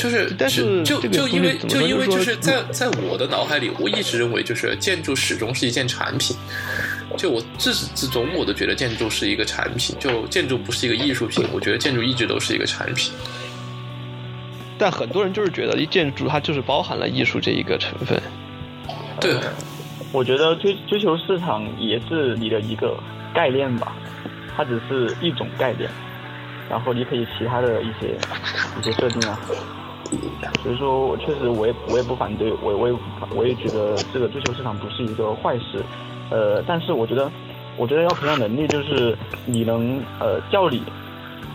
[0.00, 6.34] 就是，但是就就因为就因为就是在在我的脑海里，我一直认为就是建筑始终是一件产品。
[7.18, 9.94] 就我自始至终，我都觉得建筑是一个产品。
[9.98, 13.12] 就建筑不是一个艺术品，我觉得建筑一直都是一个产品。
[14.78, 18.18] 但很多人就是觉得，一建筑它就是包含了艺术这一个成分。
[19.20, 19.34] 对，
[20.12, 22.96] 我觉得追追求市场也是你的一个
[23.34, 23.94] 概念吧，
[24.56, 25.90] 它只是一种概念，
[26.70, 28.16] 然后你可以其他的一些
[28.80, 29.38] 一些设定啊。
[30.62, 32.94] 所以说，我确实我也我也不反对，我我也
[33.34, 35.84] 我也觉得这个追求市场不是一个坏事，
[36.30, 37.30] 呃，但是我觉得，
[37.76, 40.82] 我觉得要培养能力，就是你能呃叫你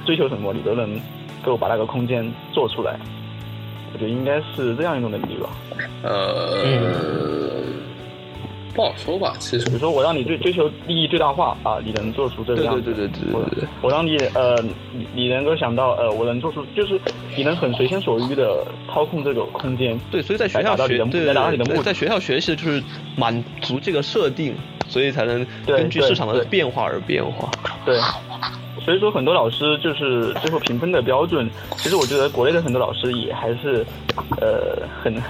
[0.05, 0.99] 追求什么，你都能
[1.43, 2.99] 够把那个空间做出来，
[3.93, 5.49] 我觉得应该是这样一种能力吧。
[6.03, 6.63] 呃。
[8.73, 12.81] 不好说吧，其实比如说我让你追追求利益最大化啊，你能做出这个样子。
[12.81, 13.69] 对对对对对对。
[13.81, 16.99] 我让你呃，你你能够想到呃，我能做出就是
[17.35, 19.99] 你能很随心所欲的操控这个空间。
[20.11, 21.33] 对，所以在学校学对
[21.65, 22.81] 对，在学校学习的就是
[23.15, 24.55] 满足这个设定，
[24.87, 27.49] 所以才能根据市场的变化而变化。
[27.85, 27.99] 对，
[28.83, 33.85] 所以说很多老师就是最后评分的标准，其实我觉得国内的很多老师也还是
[34.39, 35.21] 呃很。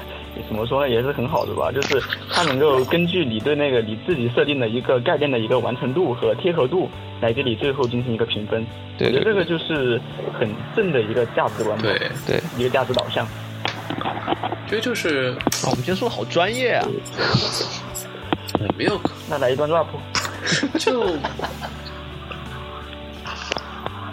[0.48, 6.90] 怎么说呢，也是很好的吧，就是它能够根据你对那个你自己设定的一个概念的一个完成度和贴合度，
[7.22, 8.66] 来给你最后进行一个评分。
[9.00, 10.00] 我觉得这个就是
[10.40, 13.28] 很正的一个价值观，对对，一个价值导向。
[14.68, 16.88] 这就是我们今天说的好专业啊。
[18.78, 19.88] 没有，那来一段 rap。
[20.78, 21.18] 就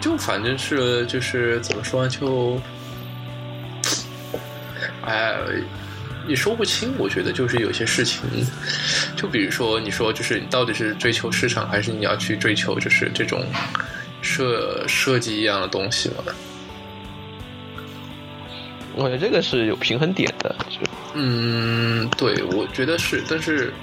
[0.01, 2.59] 就反正是就是怎么说就。
[5.05, 5.35] 哎，
[6.27, 6.93] 你说不清。
[6.97, 8.21] 我觉得就是有些事情，
[9.15, 13.45] 就比如说，你说就是你到底是追求市场，还是你要去追求就是这种
[14.21, 16.23] 设设计一样的东西嘛？
[18.95, 20.55] 我觉得这个是有平衡点的。
[21.13, 23.73] 嗯，对，我觉得是，但是。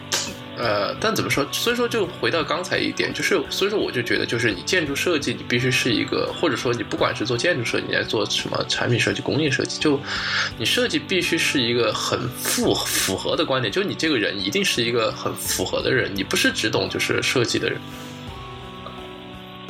[0.60, 1.46] 呃，但怎么说？
[1.50, 9.98] 所以说，就回到刚才一点，就是所以说，我就觉得，就是你建筑设计，你必须是一个，或者说你不管是做建筑设计，你在做什么产品设计、工业设计，就
[10.58, 17.80] 你设计必须是一个很符符合的观点，就你这个人一定是一个很符合的人，你不是只懂就是设计的人。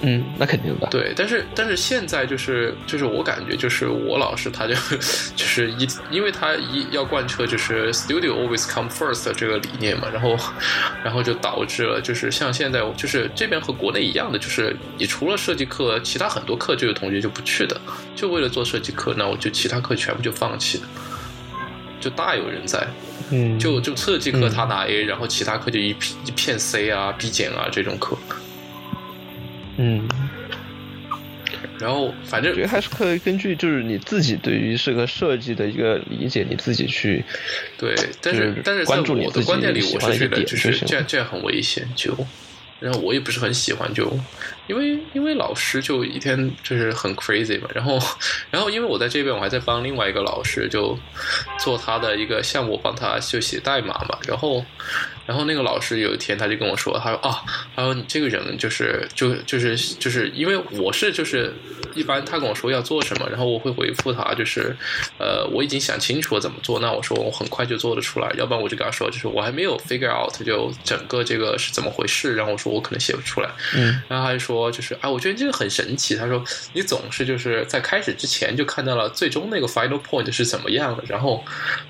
[0.03, 0.87] 嗯，那肯定的。
[0.91, 4.75] 对，但是但是现在就是就是我感觉就是我老师他就
[5.37, 10.37] 就是一，因为他一要贯彻就是 studio always come first 这个理念嘛，然后
[11.05, 17.81] 然后就导致了就是像现在就是这边和国内一样的，就是你除了设计课，其他很多课就有同学就不去的，
[18.17, 20.85] 就为了做设计课，那我就其他课全部就放弃了，
[22.01, 22.87] 就大有人在。
[23.33, 25.91] 嗯，就就设计课他拿 A，然后其他课就一
[26.25, 28.19] 一片 C 啊、B 减啊这种课。
[29.83, 30.07] 嗯，
[31.79, 37.25] 然后反正觉得还是可以根据就是你自己对于这个设计的一个理解，你自己去
[37.79, 42.15] 对，但是但是在我的观点里，我是觉得就是这样这样很危险，就。
[42.79, 44.11] 然后我也不是很喜欢，就
[44.67, 47.69] 因为因为老师就一天就是很 crazy 嘛。
[47.75, 48.01] 然后
[48.51, 50.99] 然后因为我在这边，我还在帮另外一个老师就
[51.59, 54.19] 做他的一个项目，帮他就写代码嘛。
[54.27, 54.65] 然后
[55.31, 57.41] 然后那个老师有一天他就跟我说，他说啊，
[57.77, 61.55] 他说你这个人就是就就是就是因为我是就是
[61.95, 64.77] 一般他跟我说要做什么，然后我会回复他就是
[65.19, 81.45] 呃我已经想清楚了怎么做，那我说我很快就做得出来，要不然我就跟他说就是我还没有 figure out 就整个这个是怎么回事，然后我说我可能写不出来，嗯，然后他就说就是啊，我觉得这个很神奇，他说你总是就是在开始之前就看到了最终那个 final point 是怎么样的，然后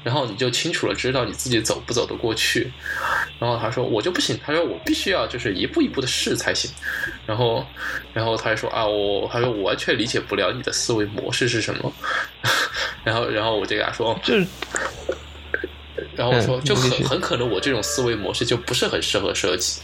[0.04, 2.70] 然后你就清楚了知道你自己走不走得过去。
[3.38, 6.70] 然后他说我就不行，他说我必须要就是一步一步的试才行。
[7.26, 7.64] 然后
[8.12, 11.92] 然后他就说啊我他说我完全理解不了你的思维模式是什么。
[13.04, 14.46] 然后然后我就给他说就是，
[16.14, 19.80] 然后我说就很很可能我这种思维模式就不是很适合设计。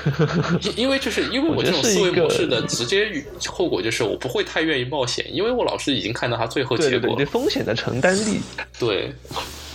[0.62, 3.12] 因因为就是因为我这种思维模式的直接
[3.46, 8.40] 后果就是我不会太愿意冒险，因为我老师已经看到他最后对对对，结果对风险的承担力，
[8.78, 9.12] 对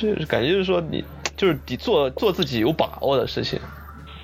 [0.00, 1.04] 就是感觉就是说你
[1.36, 3.58] 就是你做做自己有把握的事情。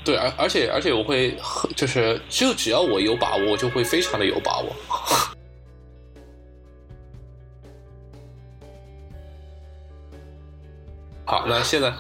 [0.04, 4.70] 对，而而且而且我会很就是就只要我有把握，我就会非常的有把握。
[11.26, 11.90] 好，那现在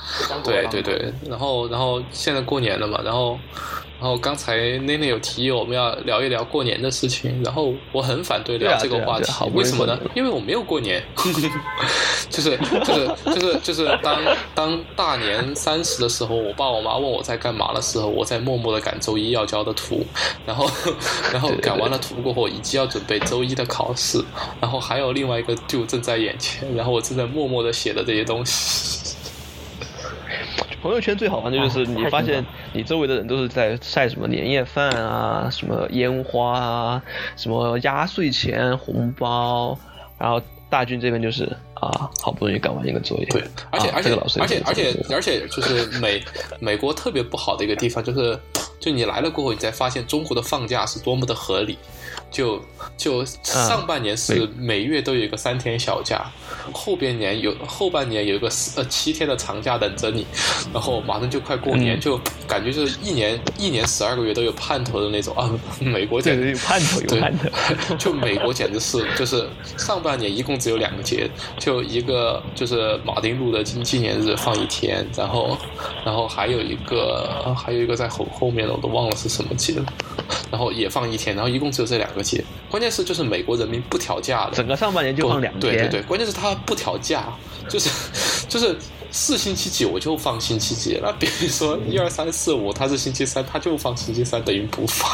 [0.44, 3.38] 对对对，然后然后现在过年了嘛，然后
[4.04, 9.98] 然后刚才内内有提议我们要聊一聊过年的事情，然后我很反对聊这个话题为什么呢？
[10.14, 11.02] 因为我没有过年，
[12.28, 14.20] 就是就是就是就是当
[14.54, 20.04] 当大年三十的时候，我爸我妈问我在干嘛的时候，我在默默的赶周一要交的图，
[20.44, 20.70] 然后
[21.32, 24.22] 然后赶完了图过后，以及要准备周一的考试，
[24.60, 29.14] 然后还有另外一个就正在眼前，然后我正在默默的写的这些东西。
[30.84, 32.44] 朋友圈最好玩的就是你发现
[32.74, 37.02] 你周围的人都是在晒什么年夜饭啊，什么烟花啊，
[37.38, 39.78] 什么压岁钱、红包，
[40.18, 46.22] 然后大军这边就是啊，好不容易赶完一个作业，对，而且、啊而且这个老师而且而且而且就是美
[46.60, 48.38] 美国特别不好的一个地方就是，
[48.78, 51.78] 就你来了过后，你才发现中国的放假是多么的合理。
[52.30, 52.60] 就
[52.96, 56.24] 就上半年是每月都有一个三天小假，
[56.72, 60.26] 后边年有后半年有一个四呃七天的长假等着你，
[60.72, 65.50] 然后马上就快过年，嗯就感觉就是一年一年十二个月都有盼头的那种啊！
[65.80, 67.48] 美国简直有盼头有盼头。
[67.96, 75.56] 就美国简直是，就是上半年一共只有两个节，就一个就是马丁路德金纪念日放一天，然后
[76.04, 79.86] 然后还有一个呃还有一个在后后面的我都忘了是什么节了，
[80.50, 82.44] 然后也放一天，然后一共只有这两个节。
[82.68, 87.32] 关键是就是美国人民不调价的，整个上半年就放两天，对对对，关键是他不调价，
[87.68, 87.88] 就是
[88.48, 88.76] 就是
[89.12, 95.08] 是星期几我就放星期几，那比如说一二三四五，他是星期三，他就放星期三，等于不放。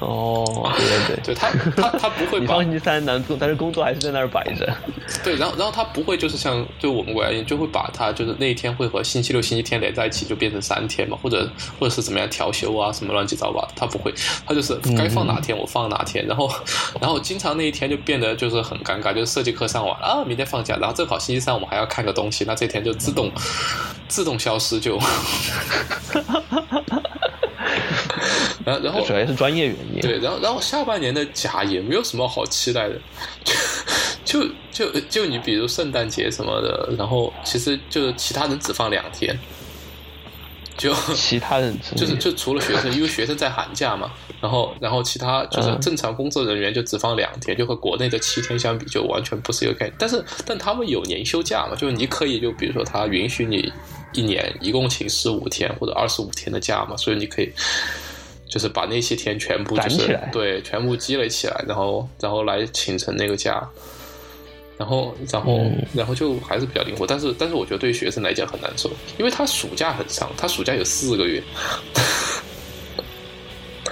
[0.00, 4.66] 哦，对对对，对他他他不会 把星期三难做，但是工作还是在那儿摆着。
[5.22, 14.12] 对，然后然后他不会就是像就我们国家就会把它就是那一天会和星期六、星期天连在一起，就变成三天嘛，或者或者是怎么样调休啊，什么乱七八糟吧，他不会，
[14.46, 16.50] 他就是该放哪天我放哪天，然后
[17.00, 23.30] 然后经常那一天就变得就是很尴尬，就是设计课上完啊，明天放假，然后正好星期三我们还要看个东西，那这天就自动
[24.08, 24.98] 自动消失就，
[28.64, 30.00] 然后然后主要是专业原因。
[30.00, 32.94] 对，然后然后下半年的假也没有什么好期待的，
[34.24, 39.38] 就就就就你比如圣诞节什么的，然后其实就其他人只放两天，
[40.76, 49.94] 就其他人就是就除了学生，因为学生在寒假嘛，然后然后其他就是嗯正常工作人员就只放两天，就和国内的七天相比，就完全不是一个概念。
[49.98, 53.72] 但是但他们有年休假嘛，就是你可以就比如说他允许你
[54.12, 57.52] 一年一共请十五天或者二十五天的假嘛，所以你可以。
[58.50, 63.66] 就是把那些天全部就是对全部积累起来，然后然后来请成那个假，
[64.76, 65.86] 然后然后、嗯。
[65.94, 71.42] 然后就还是比较灵活，但是但是我觉得对于学生来讲很难受，因为他暑假很长，他暑假有四个月，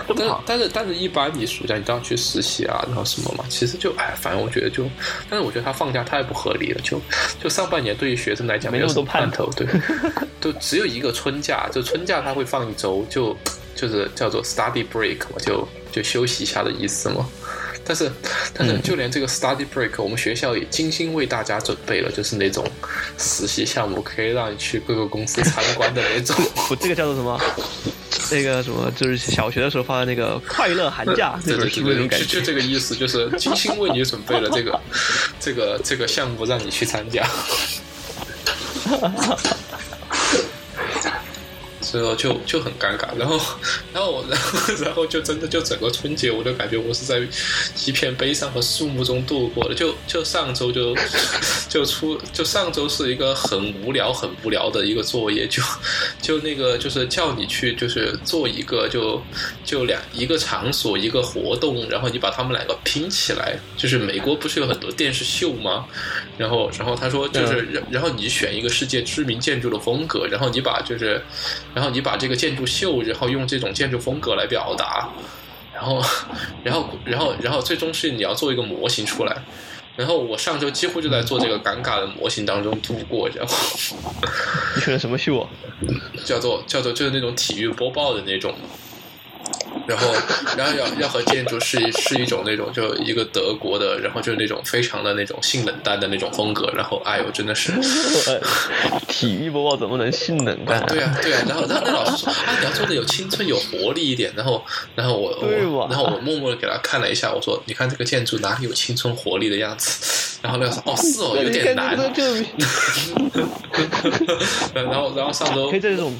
[0.06, 4.84] 但是但是但是一般你暑假你都要去实习啊，然后什么嘛，其实就哎，反正我觉得就，
[5.28, 7.00] 但是我觉得他放假太不合理了，就
[7.42, 9.66] 就上半年对于学生来讲没有什么多盼头头，对，
[10.40, 13.36] 就只有一个春假，就春假他会放一周，就
[13.80, 17.24] 就是叫做 study break 嘛，就就休息一下的意思嘛。
[17.84, 18.10] 但是，
[18.52, 22.62] 但是就连这个 study break，、我们学校也精心为大家准备了，就是那种
[23.16, 26.36] 实习项目，可以让你去各个公司参观的那种。
[26.68, 27.40] 我这个叫做什么？
[28.30, 32.26] 那个什么，就是小学的时候发的那个快乐寒假那对对本书那对对，种感觉。
[32.26, 34.78] 就就这个意思，就是精心为你准备了这个
[35.40, 37.26] 这个这个项目，让你去参加。
[41.90, 43.40] 所以说就就很尴尬，然后，
[43.94, 47.26] 然后我， 然后，然后就真的就整个春节，我就感觉我是在
[47.86, 49.74] 一片悲伤和肃穆中度过的。
[49.74, 50.94] 就就上周就
[51.66, 55.62] 就出就上周是一个很无聊很无聊的一个作业，就
[56.20, 59.22] 就那个就是叫你去就是做一个就
[59.64, 65.86] 就两一个场所一个活动，然后你把他们两个拼起来，就是美国不是有很多电视秀吗？
[66.36, 71.22] 然后然后他说就是然然后你选一个世界知名建筑的风格，然后你把就是
[71.78, 75.08] 然后你把这个建筑秀，然后用这种建筑风格来表达。
[75.72, 76.02] 然后，
[76.64, 79.44] 然后，然后，然后，最终是你要做一个模型出来。
[79.94, 83.54] 然后我上周几乎就在做这个尴尬的模型当中度过，然后
[84.74, 85.48] 你选的什么秀啊？
[86.26, 88.52] 叫做叫做就是那种体育播报的那种。
[89.86, 90.12] 然后，
[90.56, 96.70] 然后要要和建筑是是一种那种就一个德国的，然后就是那种非常的那种性冷淡的那种风格。
[96.76, 97.72] 然后，哎呦，真的是
[99.08, 100.84] 体育播报怎么能性冷淡？
[100.88, 101.38] 对呀，对呀。
[101.48, 104.30] 然后，然后那老师说啊，你要做的有青春有活力一点。
[104.36, 104.62] 然后，
[104.94, 110.38] 然后我我然后我默默的给他看了一下，我说你看这个建筑哪里有青春活力的样子？
[110.42, 111.96] 然后那个说哦是哦，有点难。
[114.74, 116.12] 然后，然后上周可以这种。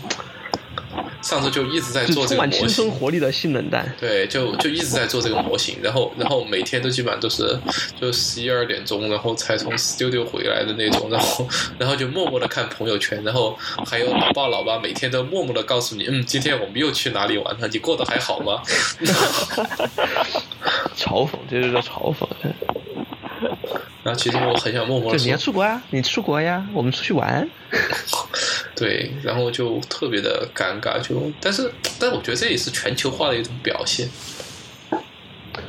[1.23, 3.93] 上次就一直在做这个模型，青春活力的性冷淡。
[4.01, 7.59] 对，就就一直在做这个模型，然后然后每天都基本上都是
[8.01, 17.69] 就十一二点钟，然后才从 studio 回来的那种，然后 然后就默默的看朋友圈，然后还有老爸老妈每天都默默的告诉你，嗯，今天我们又去哪里玩了？
[17.69, 18.63] 你过得还好吗？
[20.97, 22.27] 嘲讽，这就叫嘲讽。
[24.03, 25.83] 然后其实我很想默默的说，你要出国啊？
[25.91, 26.65] 你出国呀？
[26.73, 27.49] 我们出去玩。
[28.79, 34.09] 对，然后就特别的尴尬，就但是，但我觉得这也是全球化的一种表现。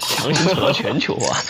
[0.00, 1.40] 强行扯到全球化，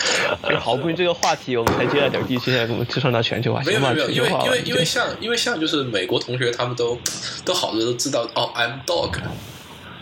[0.47, 3.61] 就好不容易这个话题我们才接了点地，现在怎么就上到全球化？
[3.63, 6.97] 没有没有，因为因为因为像因为像就是美国同学他们都
[7.43, 9.17] 都好多都知道哦，I'm dog，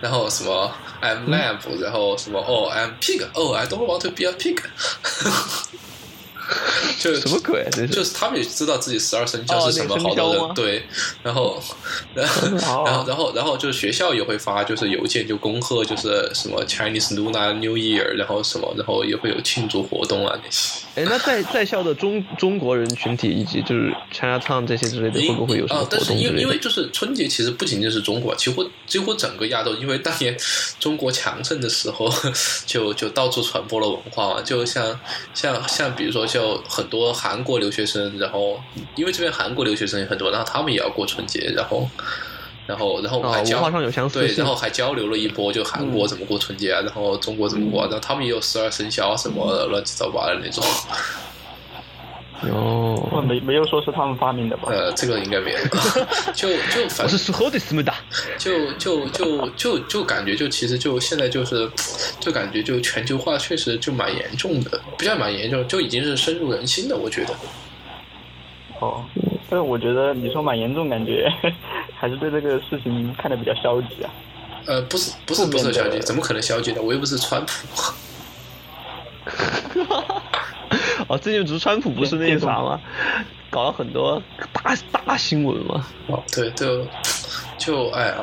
[0.02, 4.60] 然后什么 I'm lamb，然后什么哦，I'm pig，哦，I don't want to be a pig。
[7.00, 7.66] 就什么鬼？
[7.92, 10.84] 就是他们也知道自己十二生肖是什么，好多人对，
[11.24, 11.62] 然后，
[12.14, 20.86] 然后， 然后，然后，然后就是学校也会发，就是邮件就恭贺，就是什么 Chinese Lunar New Year，然后什么，然后也会有庆祝活动啊那些。
[20.96, 26.00] 哎，那在在校的中中国人群体以及就是 China Town 这些之类的，会不会有什么活动？
[26.00, 30.36] 但是因为因为就是春节其实不仅仅是中国，几乎几乎整个亚洲，因为当年
[30.80, 32.10] 中国强盛的时候，
[32.66, 35.00] 就就到处传播了文化嘛，就像
[35.34, 38.60] 像像比如说就很多韩国留学生，然后
[38.96, 41.90] 因为这边韩国留学生也很多，然后他们也要过春节，然后。
[42.68, 43.62] 然后，然后我还交
[44.20, 50.62] 对，然后还交流了一波，就韩国怎么过春节啊，然后中国怎么过，然后他们也有十二生肖什么乱七八糟的那种。
[52.42, 54.70] 哦，没没有说是他们发明的吧？
[54.70, 55.58] 呃，这个应该没有。
[56.36, 57.92] 就就反正是喝的什么的，
[58.38, 61.68] 就就就就就感觉就其实就现在就是，
[62.20, 67.34] 就感觉就全球化确实就蛮严重的，不叫蛮严重，就已经是深入人心的，我觉得。
[68.80, 69.04] 哦，
[69.50, 71.28] 但是我觉得你说蛮严重，感觉
[71.98, 74.14] 还是对这个事情看的比较消极啊。
[74.68, 76.82] 呃，不是，不是，不是消极，怎么可能消极呢？
[76.82, 77.68] 我又不是川普。
[81.08, 82.80] 哦，最近不是川普不是那啥吗？
[83.50, 84.22] 搞了很多
[84.52, 84.76] 大
[85.06, 85.86] 大新闻嘛。
[86.08, 86.86] 哦，对，就
[87.58, 88.16] 就哎呀，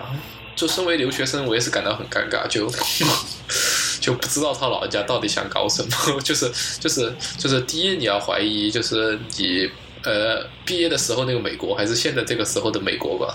[0.55, 2.70] 就身为留学生，我也是感到很尴尬，就
[4.00, 6.20] 就不知道他老人家到底想搞什么。
[6.22, 9.70] 就是就是就是，第一你要怀疑，就是你。
[10.07, 13.34] 呃，毕业的时候那个美国，还是现在这个时候的美国吧？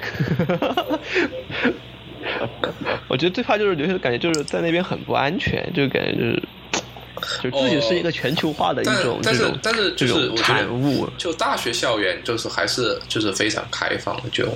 [3.08, 10.68] 我觉得最怕就是留学的，感觉就是在那边很不安全，就感觉就是，就自己是一个全球化的一种这种但是就是我觉得。
[11.16, 14.46] 就大学校园就是还是就是非常开放的，就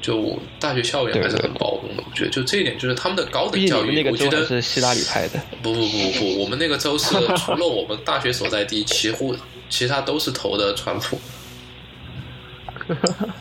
[0.00, 2.02] 就大学校园还是很包容的。
[2.04, 5.40] 我觉得就这一点，就是他们的高等教育，我觉得是希拉里派的。
[5.62, 9.36] 不不不不，我们那个州是除了我们大学所在地，几乎。
[9.70, 11.20] 其他都是投的川普，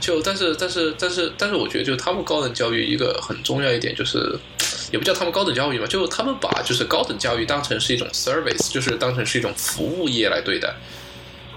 [0.00, 4.38] 就就但是但是但是但是我觉得就他们高等教育一个很重要一点就是，
[4.92, 10.74] 也不叫他们高等教育嘛，就他们把就是高等教育当成是一种 service，就是当成是一种服务业来对待。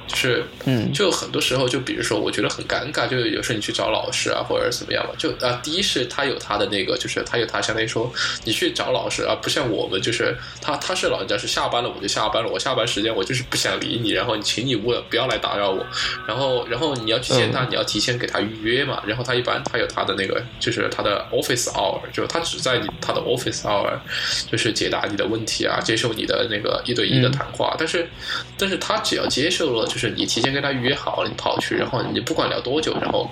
[0.07, 8.09] 就是，嗯，就很多时候，就比如说，我觉得很尴尬，就有时候你去找老师啊，或者怎么样嘛，就啊，第一是他有他的那个，就是他有他相当于说，
[8.45, 15.85] 你去找老师啊，不像我们，就是他他是老人家是下班了我就下班了，我下班时间我就是不想理你，然后你请你不不要来打扰我，
[16.25, 23.91] 然后然后你要去见他，你要提前给他预约嘛，然后他一般他有他的那个，就是他的 office hour，就他只在你他的 office hour，
[24.49, 28.07] 就是解答你的问题啊，接受你的那个一对一的谈话，但是
[28.57, 29.85] 但是他只要接受了。
[29.97, 33.27] 就是你提前跟他约好，你跑去，然后你不管聊多久，然后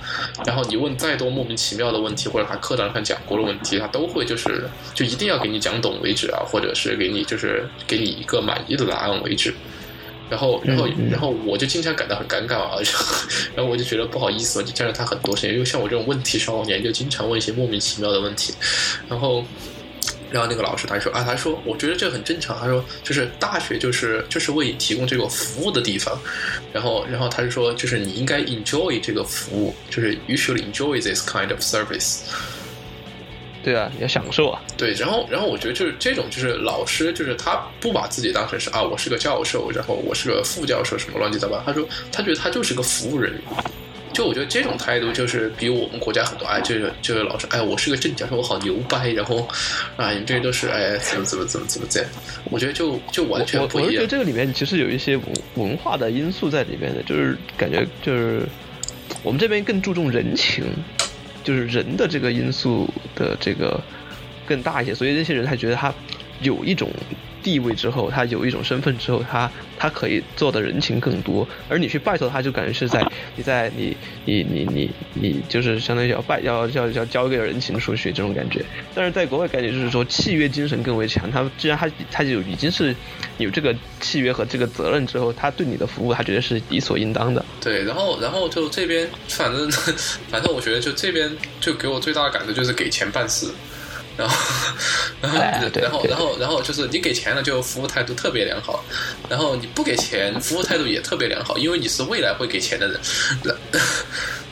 [0.47, 9.53] 然后你问再多莫名其妙的问题，或者他课堂上讲过的问题，他都会就是就一定要给你讲懂为止啊，或者是给你就是给你一个满意的答案为止。
[10.27, 12.79] 然后，然后，然后我就经常感到很尴尬啊，
[13.55, 18.51] 然后我就觉得不好意思，就占了他很多时间，因为像我这种问题少年，就经常问一些莫名其妙的问题，
[19.07, 19.45] 然后。
[20.35, 22.59] 然后那个老师他说啊，他说我觉得这很正常。
[22.59, 26.19] 他说就是大学就是就是为你提供这个服务的地方。
[26.73, 32.23] 然后然后他就说就是你应该 enjoy 这个服务，就是 you should enjoy this kind of service。
[33.63, 34.61] 对啊，你要享受啊。
[34.75, 41.63] 对，然后然后我觉得就是这种就是老师就是他不把自己当成是啊我是个教授，然后我是个副教授什么乱七八糟。
[41.65, 43.41] 他说他觉得他就是个服务人员。
[44.15, 49.45] 就我觉得这种态度就是比我们国家很多哎，这个这个老师哎，我是个正教授，我好牛掰，然后
[49.97, 52.09] 啊，你们这些都是哎怎么怎么怎么怎么这样？
[52.45, 53.91] 我觉得就就完全不一样。
[53.91, 58.43] 我觉得这个里面其实有一些文文化的因素在里面的，就是感觉就是
[59.21, 60.63] 我们这边更注重人情，
[61.43, 63.77] 就是人的这个因素的这个
[64.47, 65.93] 更大一些，所以那些人还觉得他
[66.39, 66.89] 有一种。
[67.43, 69.47] 地位之后，他有一种身份之后，他
[69.85, 73.05] 他可以做的人情更多，而你去拜托他，就感觉是在
[73.37, 78.65] 你在你你你你你就是相当于要拜要要要交一个人情出去这种感觉。
[78.95, 82.95] 但是在国外感觉就是说契约精神更为强，他既然他他就已经是
[83.37, 87.45] 有这个契约和这个责任之后，他对你的服务他觉得是理所应当的。
[87.61, 89.69] 对，然后然后就这边反正
[90.31, 91.31] 反正我觉得就这边
[91.61, 93.47] 就给我最大的感受就是给钱办事。
[94.17, 94.35] 然后，
[95.21, 95.39] 然后，
[95.73, 98.83] 然后，然后，然后就是你给钱了，就服务态度特别良好；
[99.29, 102.99] 然后你不给钱，服务态度也特别良好，因为你是未来会给钱的人。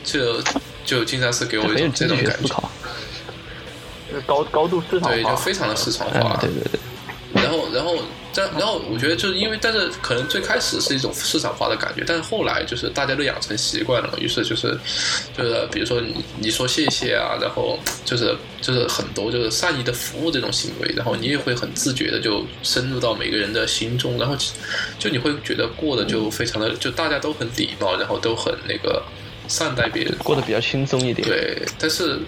[0.04, 0.42] 就
[0.84, 2.54] 就经常是给我一种这种感觉，
[4.26, 6.36] 高高度市场化，对，就非常的市场化。
[6.40, 6.80] 对对对。
[7.44, 7.98] 然后，然后。
[8.34, 14.76] 这然后我觉得就是因为，但是可能最开始是一种市场化的感觉，但是后来就是大家都养成习惯了，于是就是
[15.38, 24.36] 就是比如说你你说谢谢啊，然后就是就是很多就是善意的服务这种行为，然后你也会很自觉的就深入到每个人的心中，然后
[24.98, 29.00] 就你会觉得过得就非常的就大家都很礼貌，然后都很那个
[29.46, 31.24] 善待别人，过得比较轻松一点。
[31.28, 32.18] 对，但是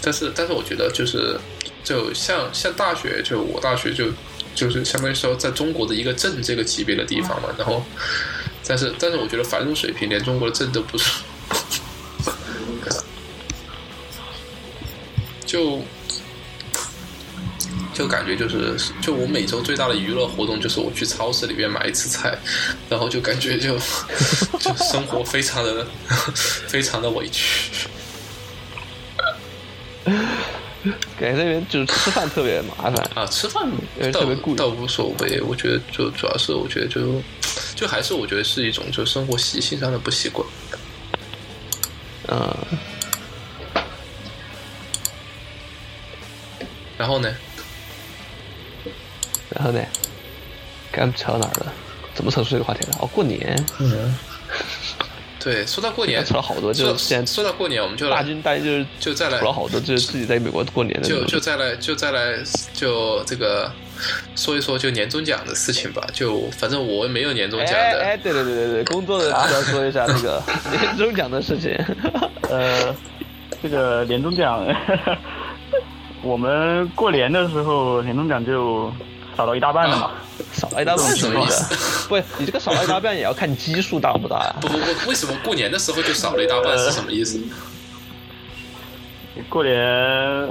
[0.00, 1.38] 但是但是我觉得就是。
[1.84, 4.06] 就像像大学，就我大学就
[4.54, 7.84] 就是相当于说在中国的一个镇这个级别的地方嘛，然后，
[8.66, 11.22] 但是但是我觉得繁荣水平连中国的镇都不是，
[15.44, 15.82] 就
[17.92, 22.38] 就感觉就是就我每周最大的娱乐活动就是我去超市里面买一次菜，
[22.88, 23.76] 然后就感觉就
[24.58, 25.86] 就生活非常的
[26.68, 27.88] 非常的委屈。
[31.18, 33.70] 感觉那边就是吃饭特别麻烦啊，吃饭
[34.12, 34.24] 倒
[34.56, 35.40] 倒无所谓。
[35.42, 37.22] 我觉得就主要是我觉得就
[37.76, 40.46] 就还是我觉得是一种就生活习性上的不习惯。
[42.28, 42.56] 嗯。
[46.98, 47.34] 然后呢？
[49.50, 49.80] 然后呢？
[50.90, 51.72] 刚扯到哪儿了？
[52.14, 52.98] 怎么扯出这个话题了？
[53.00, 53.66] 哦，过年。
[53.78, 54.14] 嗯。
[55.42, 62.38] 对，说到过年，扯了好多，就先说到过年，我们就大军带就是就再来扯了好多，就是自己在美国过年的，就就再来就再来
[62.72, 63.70] 就这个
[64.36, 66.06] 说一说就年终奖的事情吧。
[66.12, 71.76] 就反正我没有年终奖的，哎，对对对对对，工作的要说一下这个 年终奖的事情。
[72.48, 72.94] 呃，
[73.62, 74.64] 这个年终奖，
[76.22, 78.92] 我们过年的时候年终奖就。
[79.36, 80.10] 少了一大半了嘛？
[80.52, 82.08] 少了一大半什么意思？
[82.08, 84.54] 不，你这个少了一大半也要看基数大不大呀？
[84.60, 87.40] 不不不，为什么过年的时候就少了一大半是什么意思？
[89.48, 90.48] 过年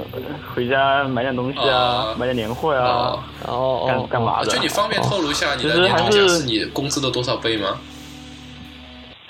[0.54, 3.16] 回家买点东西啊，买点年货呀，
[3.46, 4.50] 然后干干嘛的？
[4.50, 7.78] 就你方便透露一下你的年终奖是你工资的多少倍吗？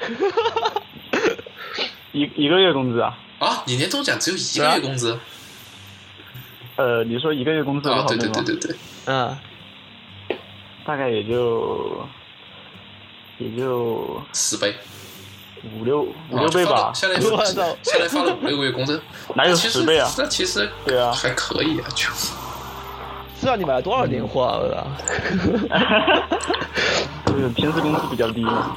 [2.13, 3.19] 一一个月工资啊？
[3.39, 5.19] 啊，你年终奖只有一个月工资？
[6.77, 8.23] 呃，你说一个月工资多少倍吗？
[8.23, 8.77] 对对对对对。
[9.07, 9.37] 嗯，
[10.85, 12.07] 大概也就
[13.39, 14.75] 也就十倍，
[15.79, 16.93] 五六五六倍吧。
[16.95, 17.45] 下来发，
[17.83, 19.03] 下来发了五六个月工资，
[19.35, 20.09] 哪有十倍啊？
[20.17, 22.09] 那其实对啊，还可以啊，就。
[23.41, 24.87] 知道你买了多少年货啊？
[27.27, 28.77] 就是平时工资比较低嘛，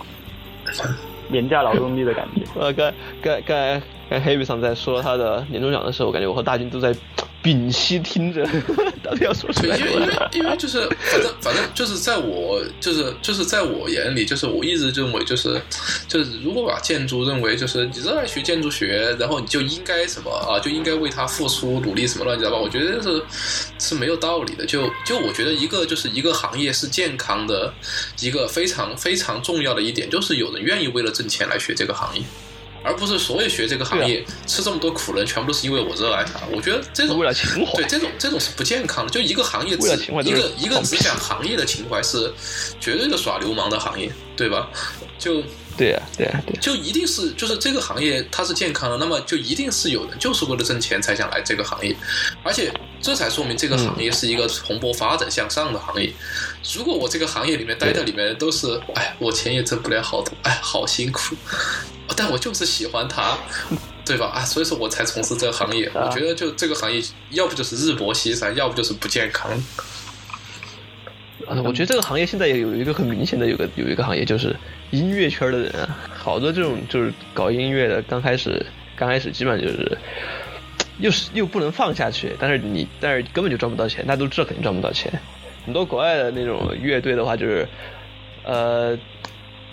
[1.30, 2.42] 廉价劳动力的感觉。
[2.60, 6.96] 呃，刚刚刚刚黑 y 上在说他的年终奖的时候，我感觉我和大军都在。
[7.46, 8.44] 屏息听着，
[9.04, 9.78] 到底要说什么？
[9.78, 15.62] 因为因为 因为就是反正反正就是在我就是就是在我眼里，就是我一直认为就是
[16.08, 23.22] 就就是如果把建筑认为就是你热爱学建筑学，然后你就应该什么啊，就应该为它付出努力什么乱七八糟，我觉得是
[23.78, 24.66] 是没有道理的。
[24.66, 27.72] 就就我觉得一个就是一个行业是健康的
[28.22, 32.24] 一个非常非常重要的一点，就是有人愿意为了挣钱来学这个行业。
[32.86, 36.40] 而不是所有学这个行业吃这么多苦的人，全部都是因为我热爱它。
[36.54, 39.12] 我觉得这种为了情怀，对这种这种是不健康的。
[39.12, 39.88] 就一个行业只
[40.24, 42.32] 一个一个只讲行业的情怀是
[42.80, 44.70] 绝对的耍流氓的行业，对吧？
[45.18, 45.42] 就
[45.78, 51.96] 对呀，对呀，对，就一定是就是这个行业它是健康的，那么就一定是有人就是为了挣钱才想来这个行业，
[52.44, 52.72] 而且
[53.02, 56.14] 这才说明这个行业是一个蓬勃发展向上的行业。
[56.74, 61.36] 如果我这个行业里面待在里面都是，哎，我钱也挣不了好多，哎，好辛苦。
[62.16, 63.38] 但我就是喜欢它，
[64.06, 64.28] 对吧？
[64.28, 65.90] 啊，所以说我才从事这个行业。
[65.94, 67.02] 我觉得就这个行业，
[67.32, 69.52] 要不就是日薄西山，要不就是不健康。
[71.48, 74.56] 啊，我觉得这个行业现在也有一个很明显的，有个有一个行业就是
[74.92, 79.98] 音乐圈的人啊，好多这种就是搞音乐的，刚开始刚开始基本上就是
[81.00, 85.12] 又是又不能放下去，但是你但是根本就赚不到钱，大家都知道肯定赚不到钱。
[85.66, 87.68] 很多国外的那种乐队的话，就是
[88.44, 88.98] 呃。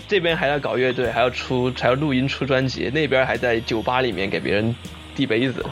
[0.09, 4.75] 这边还要搞乐队，还要出，还要录音出专辑，那边还在酒吧里面给别人
[5.15, 5.65] 递杯子。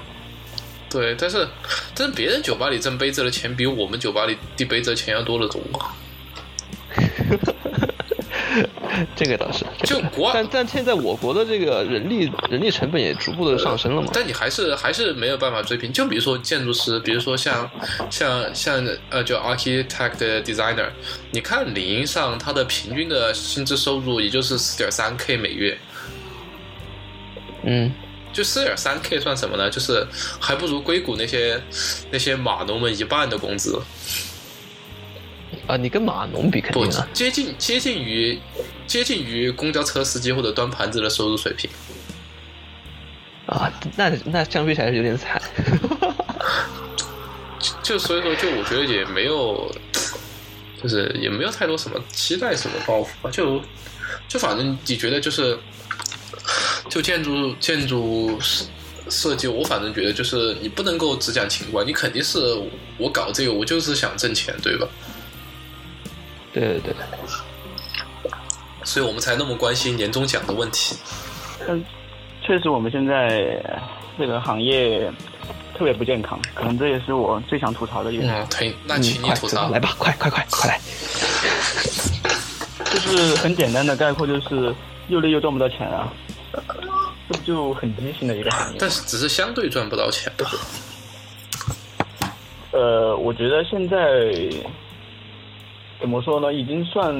[0.89, 1.47] 对，但是
[1.95, 5.61] 但是别人酒吧里挣杯子的钱，比我们酒吧里递杯子的钱要多得多。
[9.15, 14.11] 这个倒是，就国，但但现在我国的这个人力人力成本也逐步的上升了嘛。
[14.13, 15.93] 但你还是还是没有办法追平。
[15.93, 17.71] 就比如说建筑师，比如说像
[18.11, 20.89] 像像呃，就 architect designer，
[21.31, 25.79] 你看领英上他的平均的薪资收入也就是四点三 k 每月。
[27.63, 27.93] 嗯，
[28.33, 29.71] 就四点三 k 算什么呢？
[29.71, 30.07] 就是
[30.41, 31.61] 还不如硅谷那些
[32.11, 33.81] 那些码农们一半的工资。
[35.71, 38.37] 啊，你跟码农比肯定啊，接近接近于
[38.89, 41.71] 接近于公交车司机或者端盘子的收入水平。
[43.47, 45.41] 啊，那那相比起来是有点惨。
[47.83, 49.73] 就所以说，就我觉得也没有，
[50.83, 53.31] 就是也没有太多什么期待什么抱负吧。
[53.31, 53.61] 就
[54.27, 55.57] 就反正你觉得就是，
[56.89, 58.65] 就建筑建筑设
[59.09, 62.39] 设计，我反正觉得就是你不能够只讲情怀，你肯定是
[62.97, 64.89] 我搞这个，我就是想挣钱，对吧？
[66.53, 68.31] 对对对，
[68.83, 70.97] 所以我们才那么关心年终奖的问题。
[71.69, 71.85] 嗯，
[72.43, 73.63] 确实，我们现在
[74.19, 75.11] 这个行业
[75.77, 78.25] 特别不健康，可能这也是我最想吐槽的一个。
[78.25, 80.81] 嗯，对，那请你吐槽，来吧，快快快快来。
[82.93, 84.75] 就是很简单的概括，就是
[85.09, 86.13] 又累又赚不到钱啊，
[86.53, 88.77] 这不就很畸形的一个行业？
[88.81, 90.51] 但是只是相对赚不到钱吧。
[92.73, 94.35] 呃，我觉得现在。
[96.01, 96.53] 怎么说呢？
[96.55, 97.15] 已经算，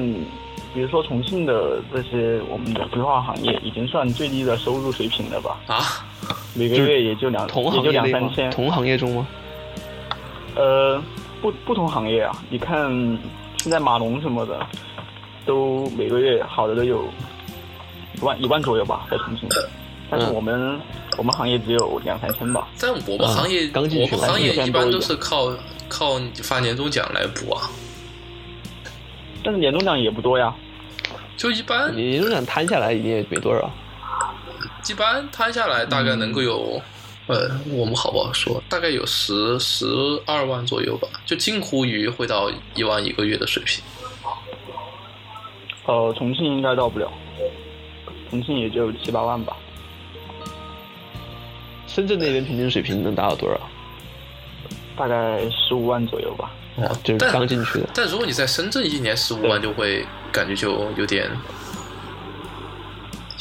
[0.73, 5.59] 比如说重庆的这些我们的规划行业，已经算最低的收入水平了吧？
[5.67, 6.03] 啊，
[6.55, 8.49] 每个月也就两，也就两三千。
[8.49, 9.27] 同行业中吗？
[10.55, 11.01] 呃，
[11.41, 12.35] 不不同行业啊。
[12.49, 12.89] 你看
[13.57, 14.59] 现在马龙什么的，
[15.45, 17.03] 都每个月好的都有
[18.15, 19.47] 一万一万左右吧，在重庆。
[20.09, 20.77] 但是我们
[21.17, 22.67] 我们行业只有两三千吧。
[22.75, 23.81] 在我们行业，我
[24.17, 25.53] 们行业一般都是靠
[25.87, 27.69] 靠发年终奖来补啊。
[29.43, 30.53] 但是年终奖也不多呀，
[31.35, 31.95] 就一般。
[31.95, 33.71] 年终奖摊下来也没多少，
[34.87, 36.81] 一般摊下来大概能够有，
[37.27, 38.61] 呃，我们好不好说？
[38.69, 39.85] 大概有十十
[40.25, 43.83] 二万左右吧，就近乎于会到一万一个月的水平。
[45.85, 47.11] 呃，重庆应该到不了，
[48.29, 49.57] 重庆也就七八万吧。
[51.87, 53.59] 深圳那边平均水平能达到多少？
[54.95, 56.51] 大概十五万左右吧。
[56.77, 57.89] 哦，就是刚进去的。
[57.93, 61.29] 但如果你在深圳一年十五万，就会感觉就有点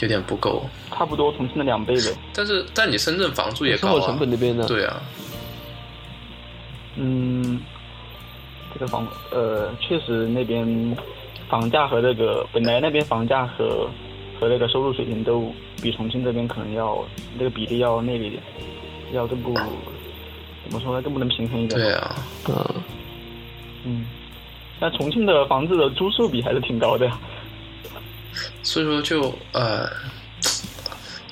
[0.01, 0.65] 有点不够。
[0.91, 2.13] 差不多重庆的两倍呗。
[2.35, 3.93] 但是，但你深圳房租也高啊。
[3.93, 4.65] 生活成本那边呢？
[4.67, 5.01] 对啊。
[6.97, 7.61] 嗯，
[8.75, 10.97] 这个房呃，确实那边
[11.49, 13.89] 房价和那个本来那边房价和
[14.39, 17.03] 和那个收入水平都比重庆这边可能要
[17.39, 18.43] 那个比例要那个一点，
[19.13, 21.01] 要更不怎么说呢？
[21.01, 21.81] 更不能平衡一点。
[21.81, 22.17] 对啊，
[22.49, 22.75] 嗯。
[23.85, 24.05] 嗯，
[24.79, 27.11] 那重庆的房子的租售比还是挺高的，
[28.63, 29.89] 所以说就呃，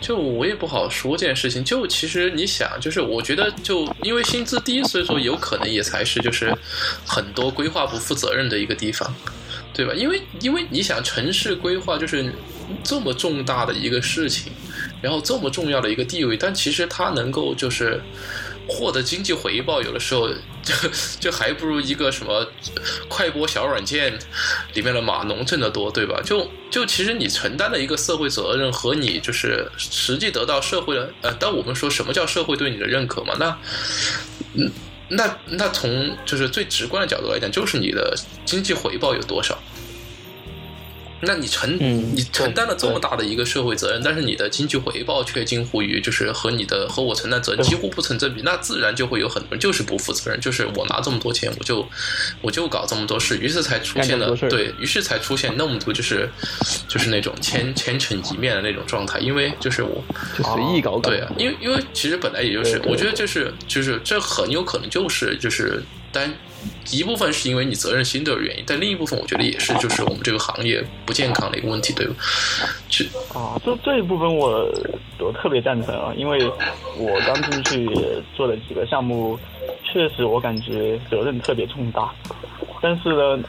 [0.00, 1.62] 就我也不好说这件事情。
[1.62, 6.56] 就其实你想，就是我觉得，就因为薪资低，所以说有可能也才是就是
[7.06, 9.14] 很多规划不负责任的一个地方，
[9.74, 9.92] 对吧？
[9.94, 12.32] 因为因为你想城市规划就是
[12.82, 14.52] 这么重大的一个事情，
[15.02, 18.00] 然后这么重要的一个地位，但其实它能够就是。
[18.68, 20.28] 获得经济回报，有的时候
[20.62, 20.74] 就
[21.18, 22.46] 就还不如一个什么
[23.08, 24.18] 快播小软件
[24.74, 26.20] 里面的码农挣得多，对吧？
[26.22, 33.34] 就就其实你承担的一个社会责任和你就是实际得到社会的呃，当我们说什么叫社会对你的认可嘛？
[33.38, 33.58] 那
[34.54, 34.70] 嗯，
[35.08, 38.14] 那那从就是最直观的角度来讲，就是你的
[38.44, 39.58] 经济回报有多少。
[41.20, 51.86] 那你承嗯你承担了这么大的一个社会责任，但是你的经济回报却近乎于就是和你的和我承担责任几乎不成正比，那自然就会有很多人就是不负责任，就是我拿这么多钱，我就
[52.40, 56.28] 我就搞这么多事，于是才出现了对于是才出现那么多就是
[56.86, 60.04] 就是那种千千城一面的那种状态，因为就是我
[60.36, 61.10] 就随意搞搞。
[61.10, 66.32] 对啊，因为因为其实本来也就是我觉得就是就是这很有可能就是就是单
[66.90, 72.14] 一部分是因为你责任心的原因，但另一部分我觉得也是就是我们这个行业不健康的一个问题，对吧？
[72.88, 73.04] 是
[73.34, 74.66] 啊，这这一部分我
[75.18, 76.46] 我特别赞成啊，因为
[76.96, 77.88] 我刚进去
[78.34, 79.38] 做的几个项目，
[79.84, 82.10] 确实我感觉责任特别重大，
[82.80, 83.44] 但是呢，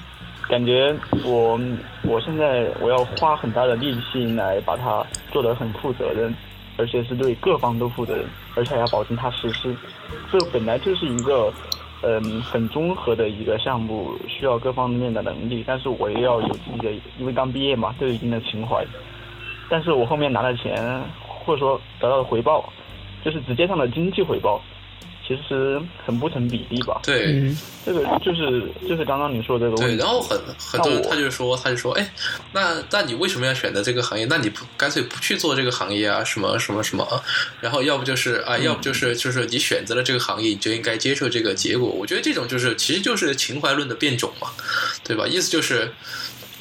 [0.50, 1.60] 感觉我
[2.04, 6.34] 我现在我要花很大的力气来把它做得很负责任，
[6.78, 9.76] 而且是对各方都负责任，而且还要保证它实施。
[10.32, 11.54] 这本来就是一个
[12.02, 18.86] 嗯很综合的一个项目，需要各方面的能力，但是我也要有自己的，因为刚毕业嘛，都有一定的情怀。
[19.70, 22.72] 但是我后面拿了钱，或者说得到的回报，
[23.24, 24.62] 就是直接上的经济回报，
[25.30, 27.00] 其实很不成比例吧。
[27.04, 27.28] 对。
[27.28, 27.56] 嗯，
[27.86, 32.12] 这个就是就是刚刚你说的这个问题对，然后很很多人他就说，他就说，哎，
[32.52, 34.26] 那那你为什么要选择这个行业？
[34.26, 36.24] 那你不干脆不去做这个行业啊？
[36.24, 37.24] 什么什么什么？
[37.62, 41.88] 然后要不就是啊，要不就是就是你选择了这个行业，你就应该接受这个结果。
[41.88, 44.50] 我觉得这种就是其实就是情怀论的变种嘛，
[45.04, 45.28] 对吧？
[45.28, 45.94] 意思就是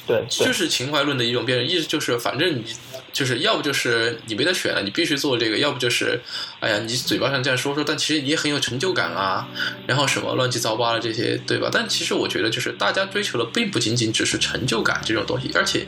[0.05, 2.63] 对对就是情怀论的一种变种，意思就是反正你
[3.11, 6.19] 就是要不就是你没得选了，你必须做这个；要不就是
[6.59, 9.47] 哎呀，你嘴巴上这样说说，但其实你也很有成就感啊，
[9.87, 11.69] 然后什么乱七八糟的这些，对吧？
[11.71, 15.85] 但其实我觉得就是大家追求的并不仅仅只是成就感这种东西，而且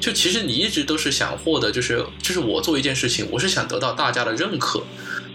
[0.00, 4.82] 就其实你一直都是想获得，就是就是我做一件事情，我是想得到大家的认可。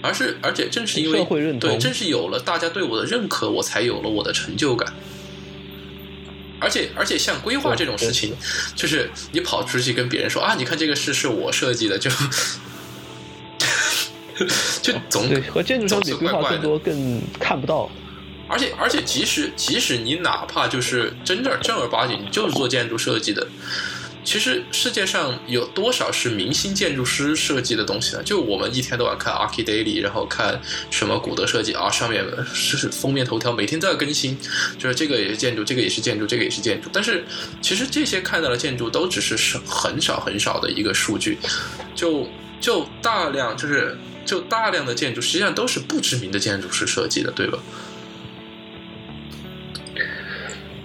[0.02, 4.94] 而是，而且正是因为社会认同对，正是有了大家对我的认可，我才有了我的成就感。
[6.60, 8.36] 而且而且像规划这种事情，
[8.76, 12.10] 就是你跑出去跟别人说啊，你看这个事是我设计的，就
[14.82, 17.90] 就总对，和建筑相比，规划更多更看不到。
[18.48, 23.48] 而且而且，即使即使你哪怕就是真正正儿八经你就是做建筑设计的，
[24.30, 28.22] 其实世界上有多少是明星建筑师设计的东西呢？
[28.22, 30.62] 就我们一天到晚看 Archi Daily，然后看
[30.92, 32.24] 什么古德设计啊，上面
[32.54, 34.38] 是封面头条，每天都要更新，
[34.78, 36.92] 就是这个也是建筑，这个也是建筑，这个也是建筑。
[36.94, 37.26] 但是
[37.60, 41.40] 其实这些看到的建筑都只是少很少很少的一个数据，
[41.96, 42.30] 就
[42.62, 47.58] 就大量就是就大量的建筑实际上都是不知名的建筑师设计的，对吧？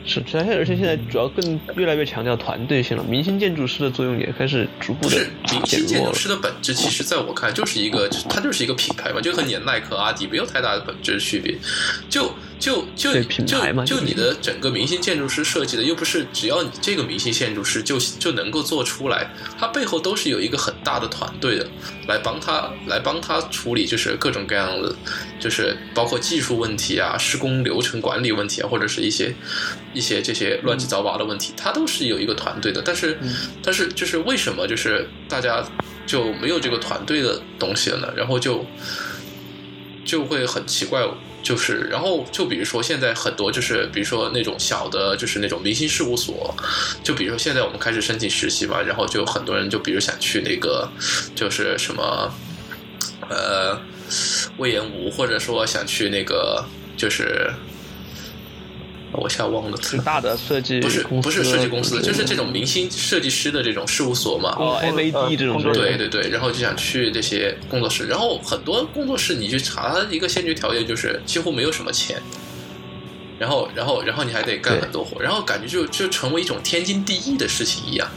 [0.07, 5.67] 是，而且而且现在主要更越来越强调团队性了，明星建筑师的作用也开始逐步的减弱了。
[5.67, 11.57] 星建筑师的本质，其实在我看就是一个，它就是一个品牌嘛，就和你的耐克、阿迪没有太大的本质区别。
[12.09, 12.33] 就
[12.65, 21.69] 就就就就就是你的整个明星建筑师设计的，又不是只要你这个明星建筑师就就能够做出来，他背后都是有一个很大的团队的，
[22.09, 24.97] 来帮他来帮他处理，就是各种各样的，
[25.39, 29.35] 就是包括技术问题啊、施工流程管理问题啊，或者是一些
[29.93, 32.81] 一些这些乱七八糟的问题，他都是有一个团队的。
[32.83, 33.19] 但是，
[33.63, 35.63] 但是就是为什么就是大家
[36.07, 38.09] 就没有这个团队的东西了呢？
[38.17, 38.65] 然后就
[40.03, 41.07] 就会很奇怪，
[41.45, 46.53] 就是然后就比如说现在很多就是比如说那种小的，就是那种明星事务所，
[47.05, 50.89] 就比如说现在我们开始申请实习嘛，然后就很多人就比如想去那个
[51.37, 52.35] 就是什么
[53.29, 53.81] 呃
[54.57, 56.65] 魏延武，或者说想去那个
[56.97, 57.53] 就是。
[59.17, 64.55] 我一下忘了词，大的设计不是不是设计公司，就是这种明星设计师的这种事务所嘛。
[64.59, 72.21] 哦呃，MAD 这种对对对，然后就想去这些工作室，然后很多工作室你去查，它一个先决条件就是几乎没有什么钱，
[73.39, 78.09] 然后然后然后你还得干很多活，然后感觉就就成为一种天经地义的事情一样。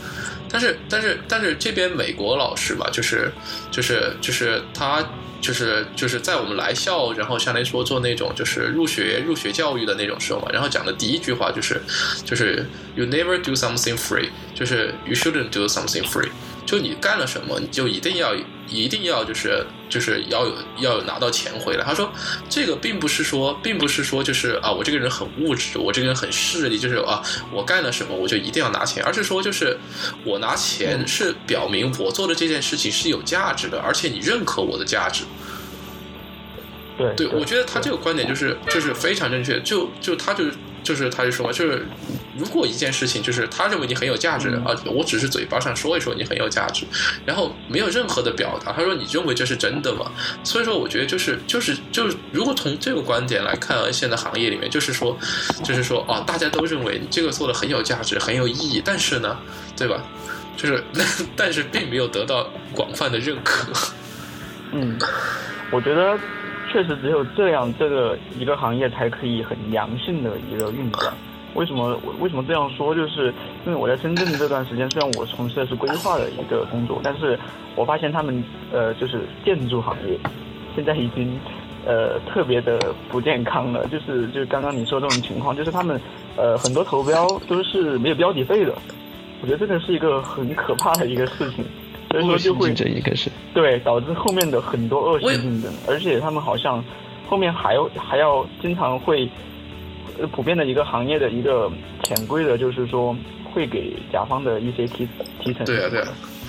[0.49, 3.31] 但是但是但是这边美国老师吧，就是
[3.69, 5.05] 就是就是他
[5.39, 11.81] 就是就是在我们来校，然后相当于说做那种就是入学入学教育的那种时候嘛，然后讲的第一句话就是
[12.25, 12.65] 就是
[12.95, 16.29] you never do something free，就是 you shouldn't do something free，
[16.67, 18.35] 就你干了什么，你就一定要
[18.67, 21.83] 一定要就是就是要有要有拿到钱回来。
[21.83, 22.11] 他说
[22.49, 29.77] 这个并不是说并不是说就是啊我这个人很物质，我这个人很势利，就是啊我干了什么我就一定要拿钱，而是说就是
[30.25, 35.23] 我拿钱是表明我做的这件事情是有价值的，而且你认可我的价值。
[36.97, 40.45] 对对，我觉得他这个观点就是就是非常正确，就就他就
[40.83, 41.85] 就是他就说嘛，就是
[42.37, 46.85] 如果一件事情就是他认为你很有价值啊，我只是嘴巴上说一说你很有价值，
[47.25, 50.11] 然后没有任何的表达，他说你认为这是真的吗？
[50.43, 55.17] 所以说我觉得就是就是就是如果从这个观点来看，现在行业里面就是说
[55.63, 59.37] 就是说啊，大家都认为你这个做的很有价值，很有意义，但是呢，
[59.75, 60.01] 对吧？
[60.55, 60.83] 就是
[61.35, 63.71] 但是并没有得到广泛的认可。
[64.71, 64.97] 嗯，
[65.71, 66.17] 我觉得。
[66.69, 71.13] 确实只有这样，这个一个行业才可以很良性的一个运转。
[71.53, 71.99] 为什么？
[72.19, 72.93] 为什么这样说？
[72.93, 73.33] 就是
[73.65, 77.37] 因为我在深圳这段时间，虽然我从事的是规划的一个工作，但是
[77.75, 80.17] 我发现他们呃，就是建筑行业
[80.75, 81.39] 现在已经
[81.85, 82.79] 呃特别的
[83.09, 83.87] 不健康了。
[83.87, 85.99] 就是就是刚刚你说这种情况，就是他们
[86.35, 88.73] 呃很多投标都是没有标底费的。
[89.41, 91.65] 我觉得这个是一个很可怕的一个事情。
[92.09, 96.81] 所以说就会这一个是对导致后面的很多恶性竞争，而且他们好像
[97.27, 99.29] 后面还要还要经常会
[100.31, 101.71] 普遍的一个行业的一个
[102.03, 103.15] 潜规则，就是说
[103.53, 105.07] 会给甲方的一些提
[105.39, 106.07] 提成，对啊对啊，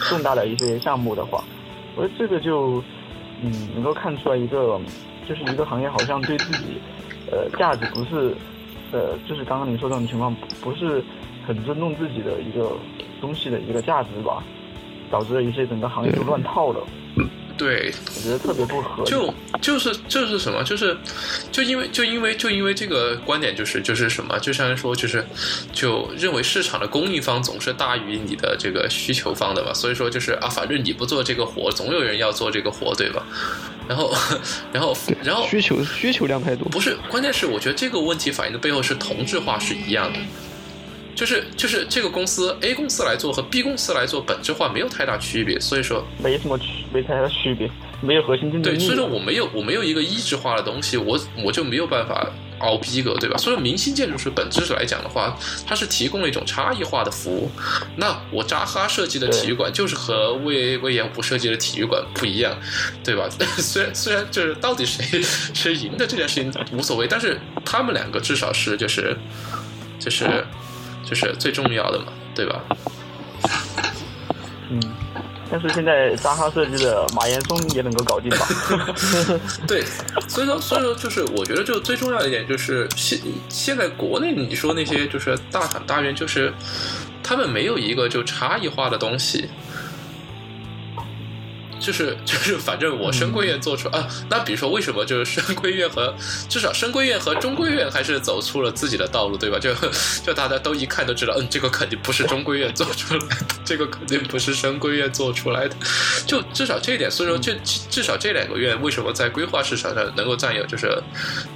[0.09, 1.45] 重大的一些项目的话，
[1.97, 2.83] 我觉得这个就
[3.43, 4.81] 嗯能够看出来一个
[5.29, 6.81] 就是一个行业好像对自己
[7.31, 8.35] 呃价值不是
[8.93, 11.03] 呃就是刚刚你说这种情况不是
[11.47, 12.73] 很尊重自己的一个
[13.21, 14.43] 东西的一个价值吧。
[15.11, 16.81] 导致了一些整个行业就乱套了。
[17.59, 19.11] 对，我觉得特别不合理。
[19.11, 20.97] 就就是就是什么，就是
[21.51, 25.27] 就因为就因为就因为这个观点，就是就是什么，就像说就是
[25.73, 33.27] 就认为市场的供应方总是大于你的这个需求方的嘛，所以说就是啊，反正你不做这个活，总有人要做这个活，对吧？
[33.89, 34.15] 然后
[34.73, 40.19] 然后然后需求需求量太多，不是，关键是我觉得这个问题反映的背后是同质化是一样的。
[41.19, 47.69] 就是就是这个公司 A 公司来做和 B 公司来做本质化没有太大区别，所以说没什么区没太大区别，
[48.01, 48.79] 没有核心竞争力。
[48.79, 53.37] 对，所以说我没有我没有一个一致化的东西，我我就没有办法熬逼格，对吧？
[53.37, 57.51] 所以说明星建筑师本质来讲的话，它是提供了一种差异化的服务。
[57.97, 62.57] 那我扎哈设计的体育馆就是和魏魏延武设计的体育馆不一样，
[63.03, 63.29] 对吧？
[63.59, 65.21] 虽然虽然就是到底谁
[65.53, 69.17] 谁赢的这件事情无所谓，但是他们两个至少是就是
[69.99, 70.47] 就是。
[71.09, 72.63] 就是最重要的嘛，对吧？
[74.71, 74.79] 嗯，
[75.51, 78.47] 但是现在扎哈设计的马岩松也能够搞定吧？
[79.67, 79.83] 对，
[80.29, 86.53] 所以说，所以说，就是我觉得，就最重要一点就是现现在国内你说那些就是大厂大院，就是
[87.23, 89.49] 他们没有一个就差异化的东西。
[91.81, 96.15] 就是就是，反正我深闺院做出啊，那比如说为什么就是深闺院和
[96.49, 99.59] 至少深闺院和中闺院还是走出了自己的道路，对吧？
[99.59, 99.73] 就
[100.25, 103.27] 就大家都一看都知道，嗯，这个肯定不是中闺院做出来的，
[103.65, 105.77] 这个肯定不是深闺院做出来的。
[106.27, 107.55] 就至少这一点，所以说这
[107.91, 111.01] 至少这两个院为什么在规划市场上能够占有就是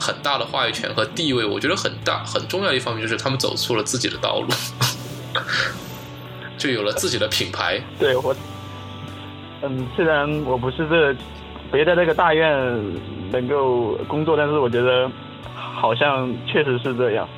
[0.00, 1.44] 很大的话语权和地位？
[1.44, 4.48] 我觉得很大很重要的一方面就是他们走出了自己的道路，
[6.56, 7.82] 就有了自己的品牌。
[7.98, 8.34] 对我。
[9.62, 11.14] 嗯，虽然我不是这
[11.70, 12.50] 别的那个大院
[13.30, 15.10] 能够工作，但是我觉得
[15.54, 17.28] 好像确实是这样。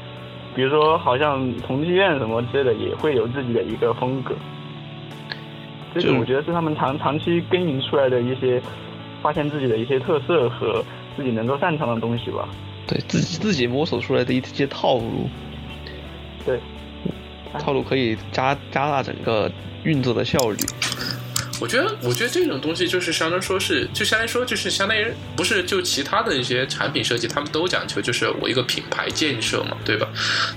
[0.54, 4.34] 比如说，好像同济院什么之类的也会有自己的一个风格。
[5.94, 8.60] 这个我觉得是他们长长期耕耘出来的一些，
[9.20, 10.84] 发现自己的一些特色和
[11.16, 12.48] 自己能够擅长的东西吧。
[12.86, 15.28] 对自己自己摸索出来的一些套路。
[16.44, 16.58] 对，
[17.58, 19.50] 套路可以加加大整个
[19.84, 20.56] 运作的效率。
[21.64, 30.06] 我觉得，我觉得这种东西就是相当说是，就相当于说就是相当于不是就其他的一些产品设计，他们都讲求就是我一个品牌建设嘛，对吧？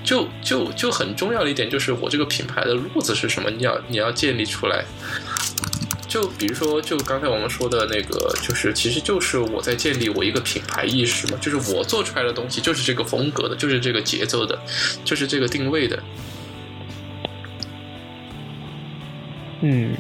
[0.04, 4.84] 就就就很重要的一点就是我这个品牌的路子是什么，你要你要建立出来。
[6.10, 14.60] 就比如说，就刚才我们说的那个，就是其实就是我在建立我一个品牌意识嘛，就是我做出来的东西就是这个风格的，就是这个节奏的，
[15.06, 16.04] 就是这个定位的。
[19.62, 19.96] 嗯。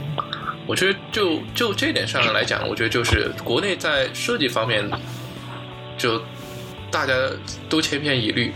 [0.67, 4.87] 我觉得就就这点上来讲，我觉得就是国内在设计方面，
[5.97, 6.21] 就
[6.91, 7.13] 大家
[7.69, 8.53] 都千篇一律，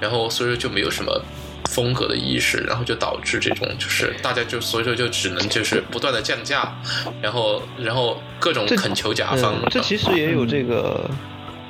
[0.00, 1.22] 然后所以说就没有什么
[1.68, 6.74] 风格的意识，然后就导致这种就是大家就所以说就只能就是不断的降价，
[7.20, 9.54] 然后然后各种恳求甲方。
[9.70, 11.10] 这其实也有这个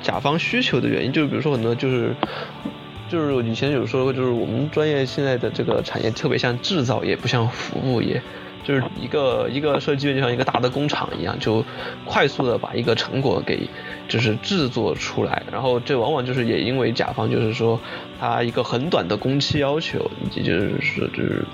[0.01, 2.15] 甲方需求的原因，就比如说很多就是
[3.09, 8.21] 就是以前有说过，就是我们专业现在的这个产业特别像制造业，不像服务业。
[8.63, 11.65] 就是一个一个设计院就像一个大的工厂一样，就
[12.05, 13.69] 快速的把一个成果给
[14.07, 17.79] 就是制作出来，然后这往往就是也因为甲方就是说
[18.19, 21.45] 他一个很短的工期要求，以及就是说就是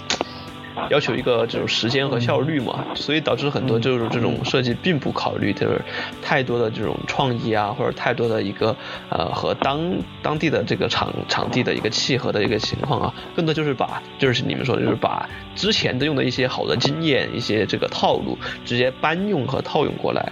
[0.90, 5.82] 要求一个这种时间和效率嘛，所以导致很多就是这种设计并不考虑就是
[6.22, 8.76] 太多的这种创意啊，或者太多的一个
[9.10, 20.32] 呃和当当地的这个场场地的一个契合的一个情况啊，更多就是把就是你们说的就是把之前的用的一些好的经验、一些这个套路直接搬用和套用过来。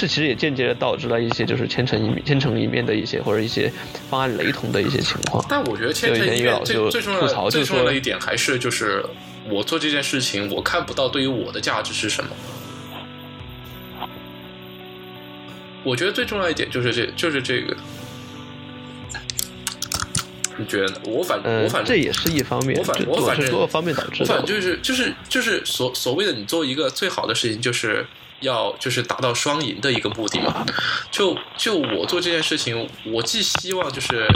[0.00, 3.70] 这其实也间接的导致了一些就是千城一千城一面的一些或者一些
[4.08, 5.44] 方案雷同的一些情况。
[5.46, 9.04] 但我觉得千城一面最最重要的最重要的一点还是就是
[9.50, 12.30] 我做这件事情，我看不到对于我的价值是什么。
[15.84, 17.76] 我觉得最重要一点就是这就是这个。
[20.56, 20.94] 你觉得？
[21.04, 24.22] 我反我反正这也是一方面，我反我反正多个方面导致。
[24.22, 28.06] 我反正就是就是就是所所谓的你做一个最好的事情就是。
[28.40, 30.66] 要就是达到双赢的一个目的嘛，
[31.10, 34.26] 就就我做这件事情，我既希望就是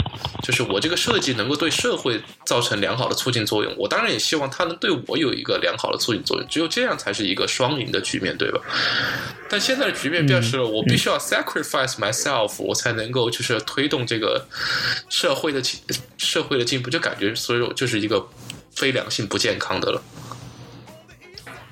[0.43, 8.59] 就是我这个设计能够对社会造成良好的促进作用，我当然也希望它能对我有一个良好的促进作用，只有这样才是一个双赢的局面，对吧？
[9.49, 14.45] 但现在的局面表示了，我必须要 sacrifice myself，我才能够就是推动这个
[15.09, 15.79] 社会的进
[16.17, 18.27] 社会的进步，就感觉所有就是一个
[18.75, 20.01] 非良性不健康的了。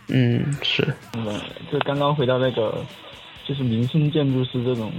[0.10, 1.40] 嗯，是，嗯，
[1.72, 2.84] 就刚刚回到那个，
[3.48, 4.92] 就是明星建筑师这种，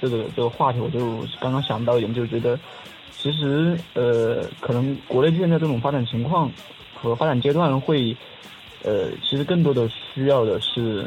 [0.00, 2.58] 这个这个话题，我就刚刚想到一点，就觉得，
[3.12, 6.50] 其实呃，可能国内现在这种发展情况
[6.94, 8.16] 和发展阶段会，
[8.82, 11.06] 呃，其实更多的需要的是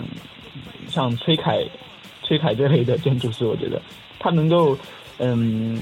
[0.87, 1.65] 像崔凯、
[2.21, 3.81] 崔凯这类的建筑师，我觉得
[4.19, 4.77] 他能够
[5.17, 5.81] 嗯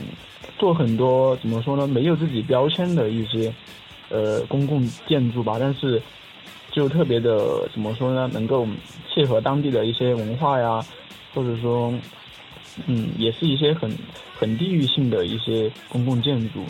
[0.58, 3.54] 做很多怎么说呢，没有自己标签的一些
[4.10, 6.02] 呃公共建筑吧，但是。
[6.72, 8.30] 就特别的怎么说呢？
[8.34, 8.66] 能够
[9.14, 10.84] 切合当地的一些文化呀，
[11.34, 11.94] 或者说，
[12.88, 13.92] 嗯，也是一些很
[14.40, 16.64] 很地域性的一些公共建筑。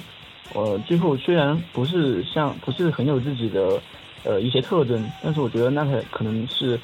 [0.54, 3.80] 呃，最后虽然不是像不是很有自己的
[4.24, 6.80] 呃一些特征，但是我觉得那个可能是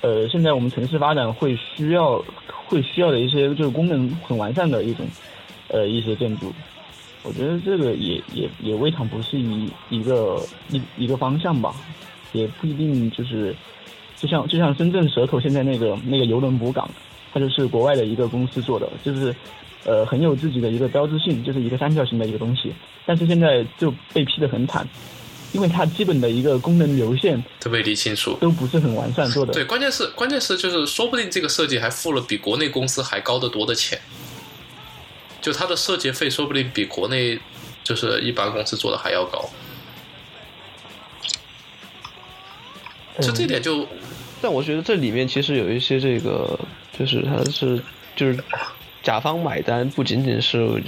[0.00, 2.24] 呃现在我们城市发展会需要
[2.66, 5.04] 会需要的一些就是功能很完善的一种
[5.68, 6.52] 呃一些建筑。
[7.22, 10.40] 我觉得这个也也也未尝不是一一个
[10.70, 11.74] 一一个方向吧。
[12.32, 13.54] 也不一定就是，
[14.16, 16.88] 就像就像深圳蛇口现在那个那个邮轮母港，
[17.32, 19.34] 它就是国外的一个公司做的，就是
[19.84, 22.72] 呃很有自己的一个标志性，就是一个三角形的一个东西。
[23.04, 24.86] 但是现在就被批的很惨，
[25.52, 29.52] 因为它基本的一个功能流线都没理清楚，都不是很完善做的。
[29.52, 33.98] 对，关键是关键是就是说不定这个设计还付了比国内公司还高得多的钱，
[35.40, 37.38] 就它的设计费说不定比国内
[37.84, 39.48] 就是一般公司做的还要高。
[43.20, 43.86] 就这点就，
[44.42, 46.58] 但我觉得这里面其实有一些这个，
[46.98, 47.80] 就是它是
[48.14, 48.38] 就是
[49.02, 50.82] 甲方买单，不仅仅是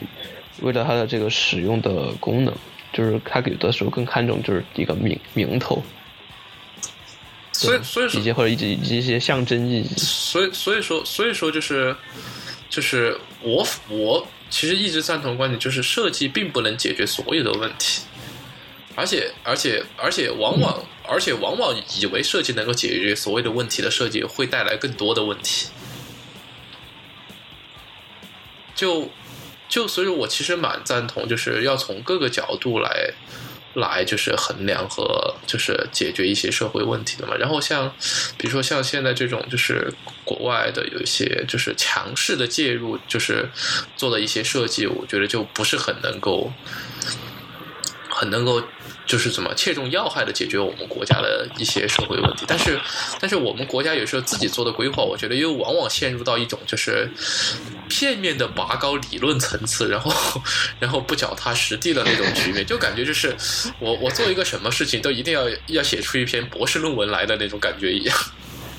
[0.60, 2.54] 为了它的这个使用的功能，
[2.92, 5.82] 就是他有的时候更看重就是一个名名头，
[7.52, 9.88] 所以所以说以及或者以及以及一些象征意义。
[9.96, 11.94] 所以所以说所以说就是
[12.68, 18.02] 就是我我其实一直赞同观点，就是设计并不能解决所有的问题。
[18.99, 25.68] 而且，而且，而且，往往，而且，往往以为设计能够解决所谓的问题的设计，会带来更多的问题。
[28.74, 29.09] 就，
[29.68, 33.12] 就，所以我其实蛮赞同，就是要从各个角度来，
[33.74, 37.36] 来就是衡量和就是解决一些社会问题的嘛。
[37.36, 37.94] 然后像，
[38.36, 39.94] 比如说像现在这种，就是
[40.24, 43.49] 国外的有一些就是强势的介入，就是
[43.96, 46.53] 做的一些设计，我觉得就不是很能够，
[48.11, 48.61] 很能够。
[49.09, 52.78] 就是怎么切中要害的解决我们国家的一些社会问题，但是，
[53.18, 57.11] 但是我们国家有时候自己做的规划，我觉得又往往陷入到一种就是
[57.88, 60.12] 片面的拔高理论层次，然后，
[60.78, 63.34] 然后不脚踏实地的那种局面，就感觉就是
[63.78, 68.14] 我我做一个什么事情都一定要要写出一篇博士论文来的那种感觉一样，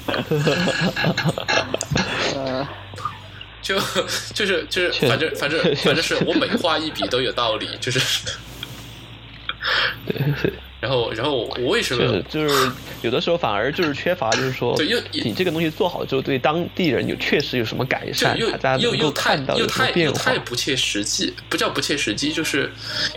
[3.64, 3.80] 就
[4.36, 8.00] 就是就是反正反正反正是我每画一笔都有道理，就是。
[10.06, 14.76] 对， 然后，然后我为什么就是有的时候反而就是缺乏，就是说，
[15.12, 18.50] 你这个东西做好之后，对当地人有确实有什么改善，又
[18.80, 22.72] 又又太又太又太不切实际，不叫不切实际，就是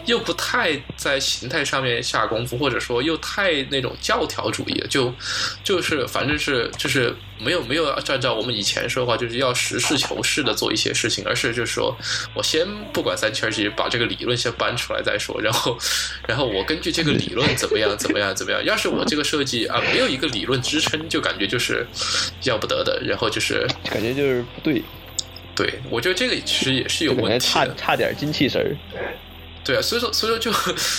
[0.07, 5.14] 又不太在形态上面下功夫，或者说又太那种教条主义，就
[5.62, 7.14] 就是反正是就是。
[7.45, 11.97] 没有没有按照我们以前说的话，就是要实事求是的做一些事情，而是就是说
[12.34, 15.76] 我先不管三七二十一，把这个理论先搬出来再说，然后
[16.28, 18.64] 然后我根据这个理论怎么样怎么样怎么样。
[18.64, 21.86] 要是我这个设计啊没有一个理论支撑，就感觉就是
[22.45, 24.82] 要不得的，然后就是感觉就是不对。
[25.55, 28.72] 对，我觉得这个其实也是有问题，差差点精气神儿。
[29.64, 30.50] 对啊，所以说所以说就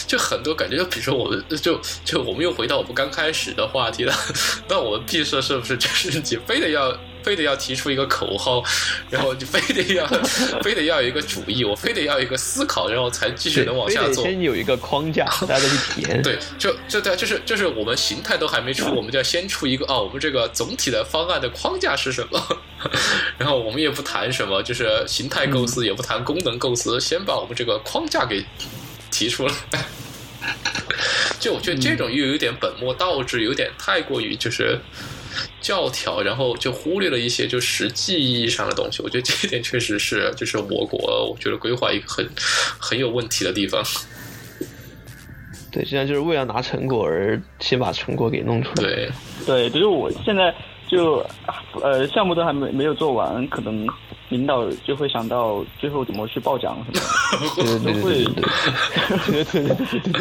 [0.08, 4.14] 就很多感觉，就比如说我们就就我们又回到我们刚开始的话题了，
[4.70, 6.98] 那我们毕设是不是就是你非得要？
[7.24, 8.64] 非得要提出一个口号，
[9.10, 10.06] 然后就非得要，
[10.62, 14.24] 非得要有一个主意，我非得要一个思考，然后才继续能往下做。
[14.24, 16.22] 先有一个框架，大家都去体验。
[16.24, 22.58] 对，就就对，就是就是我们形态都还没出，我们就要先出一个哦，我们这个总体的方案的框架是什么？
[23.38, 28.46] 然后我们也不谈什么，就是形态构思，也不谈功能构思，先把我们这个框架给
[29.10, 29.54] 提出来。
[31.40, 34.80] 就我觉得这种又有点本末倒置，有点太过于就是。
[35.64, 39.02] 教条，然后就忽略了一些就实际意义上的东西。
[39.02, 41.00] 我觉得这一点确实是，就是我国
[41.32, 42.30] 我觉得规划一个很
[42.78, 43.82] 很有问题的地方。
[45.72, 48.84] 对，现在就是为了拿成果而先把成果给弄出来。
[48.84, 49.12] 对，
[49.44, 50.54] 对，就是我现在
[50.88, 51.26] 就
[51.82, 53.88] 呃项目都还没没有做完，可能
[54.30, 56.78] 领导就会想到最后怎么去报奖
[57.56, 58.24] 什么， 都会。
[59.26, 60.12] 对对对对对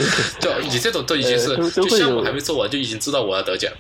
[0.41, 3.71] 对，就你这种都已经是，就项目还没做完就已经知道我要得奖。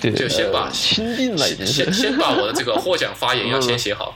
[0.00, 4.14] 就先把钦定了，先先把我的这个获奖发言要先写好。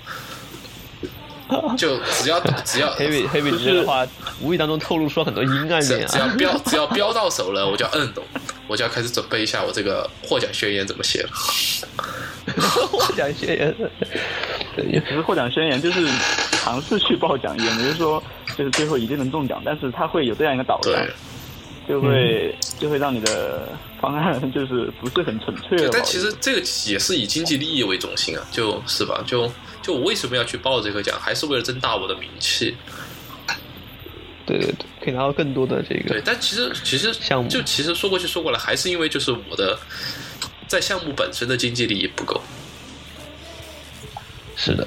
[1.77, 4.07] 就只要只要黑尾黑尾这的话，
[4.41, 6.07] 无意当中透露出很多阴暗面。
[6.07, 8.25] 只要标只要标到手了，我就要摁懂，
[8.67, 11.29] 我就要开始准备一下我这个获奖宣言怎么写了。
[12.91, 13.75] 获奖宣言，
[14.91, 16.09] 也不是获奖宣言，就是
[16.53, 18.23] 尝试去报奖，也没是说
[18.57, 20.93] 就是最后一定能中奖，但是他会有这样一个导向。
[21.89, 23.69] 就会就会让你的
[24.01, 25.91] 方案就是不是很纯粹了。
[25.93, 29.23] 但其实这个也是以经济利益为中心啊，就是吧？
[29.27, 29.51] 就
[29.83, 32.77] 就我为什么要去报这个奖，还是为了增大我的名气。
[34.45, 36.09] 对对对，可以拿到更多的这个。
[36.09, 39.79] 对，但其实其实项目就其实说过去说过来，还是因为就是我的
[40.67, 42.41] 在项目本身的经济利益不够。
[44.57, 44.87] 是的。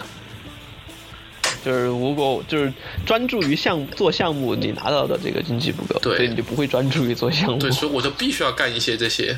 [1.66, 2.72] 就是如果就是
[3.08, 7.58] 专注于项做项目，你拿到的这个经济不够，对，你就不会专注于做项目。
[7.58, 9.36] 对，所以我就必须要干一些这些，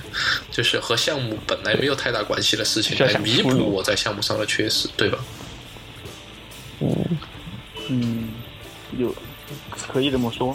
[0.52, 5.20] 就是和项目本来没有太大关系的事情，来弥补我在项目上的缺失，对吧？
[6.82, 7.18] 嗯
[7.88, 8.30] 嗯，
[8.98, 9.16] 有
[9.72, 10.54] 可以这么说，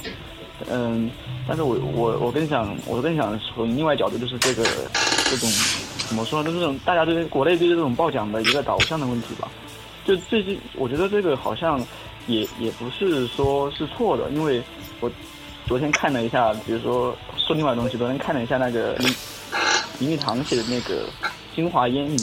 [0.69, 1.11] 嗯，
[1.49, 4.63] 但是我我我更想我更想从另外角度，就是这个
[5.31, 5.51] 这种
[6.07, 6.51] 怎么说呢？
[6.51, 9.51] 就这种大家对国内对这种报奖的一个导向的问题吧。
[10.05, 11.81] 就最近，我觉得这个好像
[12.27, 14.61] 也也不是说是错的，因为
[15.01, 15.11] 我
[15.67, 19.15] 昨天看了一下，比如说说另外东西，昨天看了一下那个林
[20.01, 21.07] 林语堂写的那个
[21.55, 22.17] 《京华烟云》，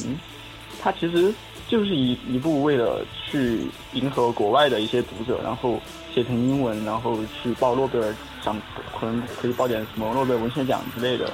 [0.82, 1.34] 他其实
[1.70, 3.62] 就是一一部为了去
[3.94, 5.80] 迎合国外的一些读者，然后
[6.14, 8.14] 写成英文，然后去报诺贝尔
[8.44, 8.62] 奖，
[9.00, 11.32] 可能可以报点什么诺贝尔文学奖之类的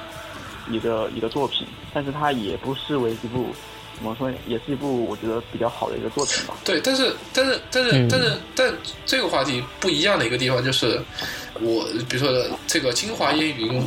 [0.70, 3.48] 一个一个作品，但是它也不失为一部。
[3.96, 6.54] 怎么说，也是一部我觉得比较好的一个作品吧。
[6.64, 8.74] 对，但是，但是，但是，但是，但
[9.06, 11.00] 这个话题不一样的一个地方就是，
[11.60, 13.80] 我比如说这个《清华烟云》，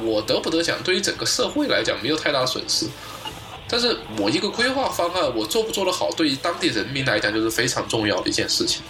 [0.00, 2.86] 我得不得奖，对于整个社会来讲没有太大损失。
[3.70, 8.80] 但是我一个规划方案，我做不做得好，对于当地人民来讲就是非常重要的一件事情，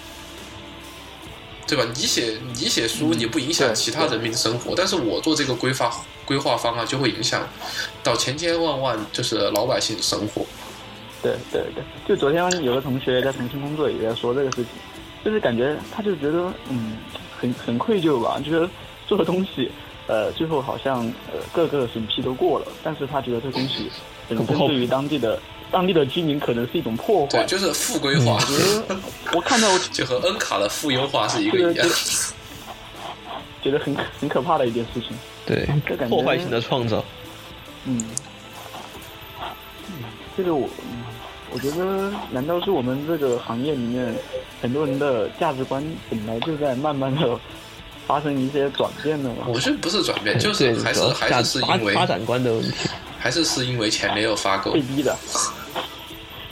[1.69, 1.85] 对吧？
[1.95, 5.93] 你写你写书，你不影响其他人民的生活，但是我做这个规划。
[6.25, 7.49] 规划方案就会影响
[8.05, 10.45] 到千千万万就是老百姓的生活。
[11.23, 14.67] 对对对，就昨天有个同学在重庆工作，也在说这个事情，
[15.25, 16.99] 就是感觉他就觉得嗯
[17.41, 18.69] 很很愧疚吧，觉得
[19.07, 19.73] 做的东西
[20.07, 23.91] 呃最后好像呃各个审批都过了，但是他觉得这东西
[24.29, 25.41] 本身对于当地的
[25.71, 28.39] 当地的居民可能是一种破坏，对，就是负规划。
[29.33, 31.89] 我看到 就和恩卡的负优化是一个一样，
[33.63, 35.11] 觉得很很可怕的一件事情。
[35.47, 35.67] 对，
[36.09, 37.05] 破坏性的创造。
[37.85, 38.05] 嗯，
[40.37, 40.69] 这个我，
[41.51, 44.15] 我觉得，难道是我们这个行业里面
[44.61, 47.39] 很多人的价值观本来就在慢慢的
[48.09, 49.45] 发生一些转变的吗？
[49.47, 52.89] 我觉得不是转变，就是还是还是是因为发展观的问题，
[53.19, 55.15] 还是是因为钱没有发够，被逼的，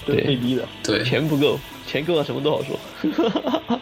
[0.04, 2.78] 对，被逼的，对，钱不够，钱够了什么都好说，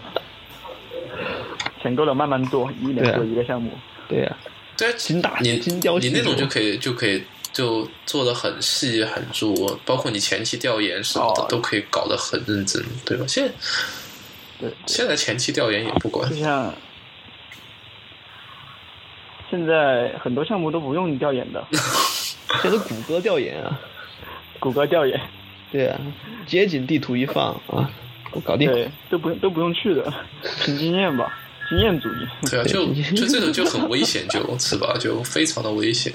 [1.83, 3.73] 钱够了慢慢做，一年做一个项目，
[4.09, 4.37] 对呀。
[4.77, 7.23] 对，精打你精雕你那种就可以就可以
[7.53, 13.25] 就做的很细很足，包括你前期调研什么的都可以搞得很认真，对吧？
[13.29, 13.53] 现在
[14.61, 14.73] 对。
[14.87, 16.75] 现在前期调研也不管，就像
[19.55, 21.65] 现在很多项目都不用你调研的，
[22.61, 23.79] 现在谷歌调研啊，
[24.59, 25.21] 谷歌调研，
[25.71, 26.01] 对啊，
[26.45, 27.89] 街景地图一放啊，
[28.45, 30.13] 搞定，对，都不用都不用去的，
[30.65, 31.39] 凭经验吧。
[31.71, 32.85] 经验主义，对啊，就
[33.17, 36.13] 就这种就很危险，就是吧，就非常的危险。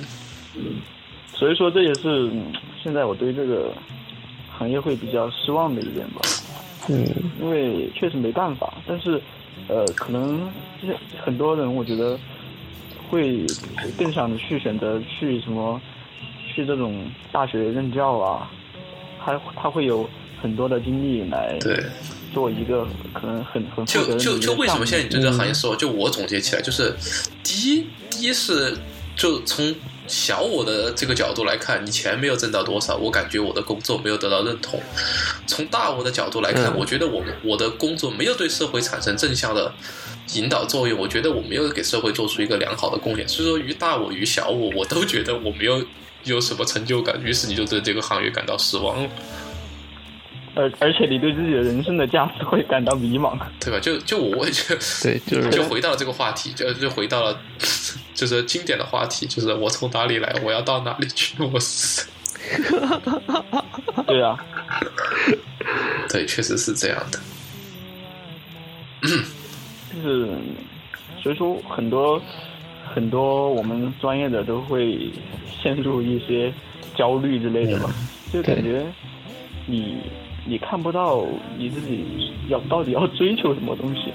[1.33, 2.29] 所以说，这也是
[2.83, 3.74] 现在我对这个
[4.51, 6.21] 行业会比较失望的一点吧。
[6.89, 7.07] 嗯，
[7.41, 9.20] 因为确实没办法，但是
[9.70, 10.51] 呃，可能
[10.82, 12.20] 就是很多人我觉得
[13.09, 13.45] 会
[13.97, 15.81] 更想去选择去什么
[16.47, 18.49] 去这种大学任教啊，
[19.23, 20.09] 他他会有
[20.41, 21.83] 很多的精力来对。
[22.31, 26.95] 做一个可能很很就就就为什么现在你对这个行业嗯说，就我总结起来就是，
[27.43, 28.77] 第一第一是
[29.15, 29.73] 就从
[30.05, 34.79] 小我的这个角度来看，你钱没有挣到多少，我感觉我的工作没有得到认同；
[35.47, 39.73] 从大我的角度来看，嗯我觉得我我的工作没有对社会产生正向的
[40.34, 43.28] 引导作用，我觉得我没有给社会做出一个良好的贡献。
[43.28, 45.84] 所以说，于大我于小我，我都觉得我没有
[46.24, 49.10] 有什么成就感，于是你就对这个行业感到失望了。
[50.56, 53.38] 而而且你对自己的人生的价值会感到迷茫。
[53.62, 53.80] 对吧？
[53.80, 57.39] 就就我我也觉得，对，就是就回到了这个话题，就就回到了
[58.14, 62.06] 就是经典的话题，就是我从哪里来，我要到哪里去，我是。
[64.08, 64.38] 对啊，
[66.10, 67.20] 对，确实是这样的。
[69.93, 70.28] 就是
[71.21, 72.21] 所以说很多
[72.93, 75.09] 很多我们专业的都会
[75.61, 76.51] 陷入一些
[76.95, 77.89] 焦虑之类的吧，
[78.32, 78.86] 就感觉
[79.66, 79.97] 你
[80.45, 81.25] 你看不到
[81.57, 84.11] 你自己要到底要追求什么东西，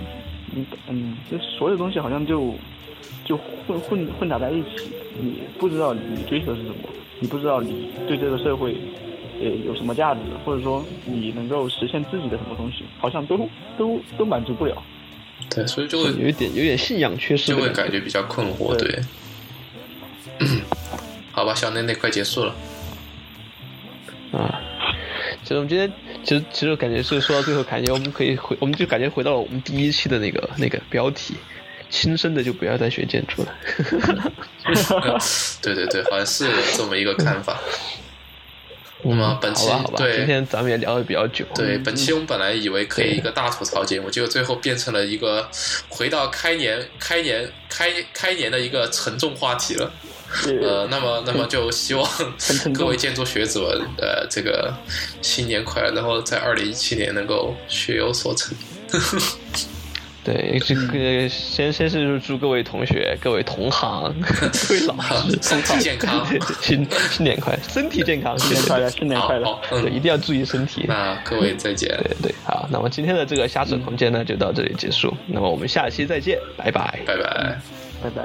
[0.54, 2.54] 嗯嗯，就所有东西好像就
[3.24, 3.36] 就
[3.66, 4.90] 混混混杂在一起，
[5.20, 6.76] 你不知道你追求的是什么，
[7.20, 8.76] 你不知道你对这个社会
[9.40, 13.48] 呃有什么价值，或者说你能够实现自己的什么东西，好像都
[13.78, 14.82] 都都满足不了。
[15.50, 17.56] 对，所以就会有一点有点信仰缺失就。
[17.60, 18.74] 会感觉比较困惑。
[18.76, 18.88] 对
[20.38, 20.48] 对，
[21.32, 22.54] 好吧，小内内快结束了。
[24.32, 24.60] 啊。
[25.42, 25.92] 其实我们今天，
[26.24, 31.34] 其实其实感觉是说到最后，感觉我们可以回，我们就感觉回到了我们第一期的那个那个标题，
[31.90, 33.54] 亲生的就不要再学建筑了。
[35.60, 37.60] 对对对，好像是有这么一个看法。
[39.04, 41.44] 嗯那么本期对今天咱们也聊的比较久。
[41.54, 45.48] 对，本期我们本来以为可以一个大吐槽节目，结果最后变成了一个
[45.88, 49.92] 回到开年、开年、开开年的一个沉重话题了。
[50.62, 52.04] 呃，那么，那么就希望
[52.72, 54.74] 各位建筑学子们，呃，这个
[55.22, 58.56] 新年快乐，然后在二零一七年能够学有所成。
[60.24, 64.14] 对，这个先先是祝各位同学、各位同行、
[64.68, 64.96] 各位老
[65.28, 66.26] 师身体健康
[66.62, 69.58] 新新年快乐，身体健康，新年快乐，新年快乐！
[69.68, 70.86] 对，一嗯，定要注意身体。
[70.88, 71.88] 那各位再见。
[72.02, 75.14] 对对，好，那么今天的这个瞎扯空间呢，就到这里结束。
[75.26, 77.00] 那么我们下期再见，拜拜。
[77.06, 77.58] 拜拜。
[78.02, 78.22] 拜拜。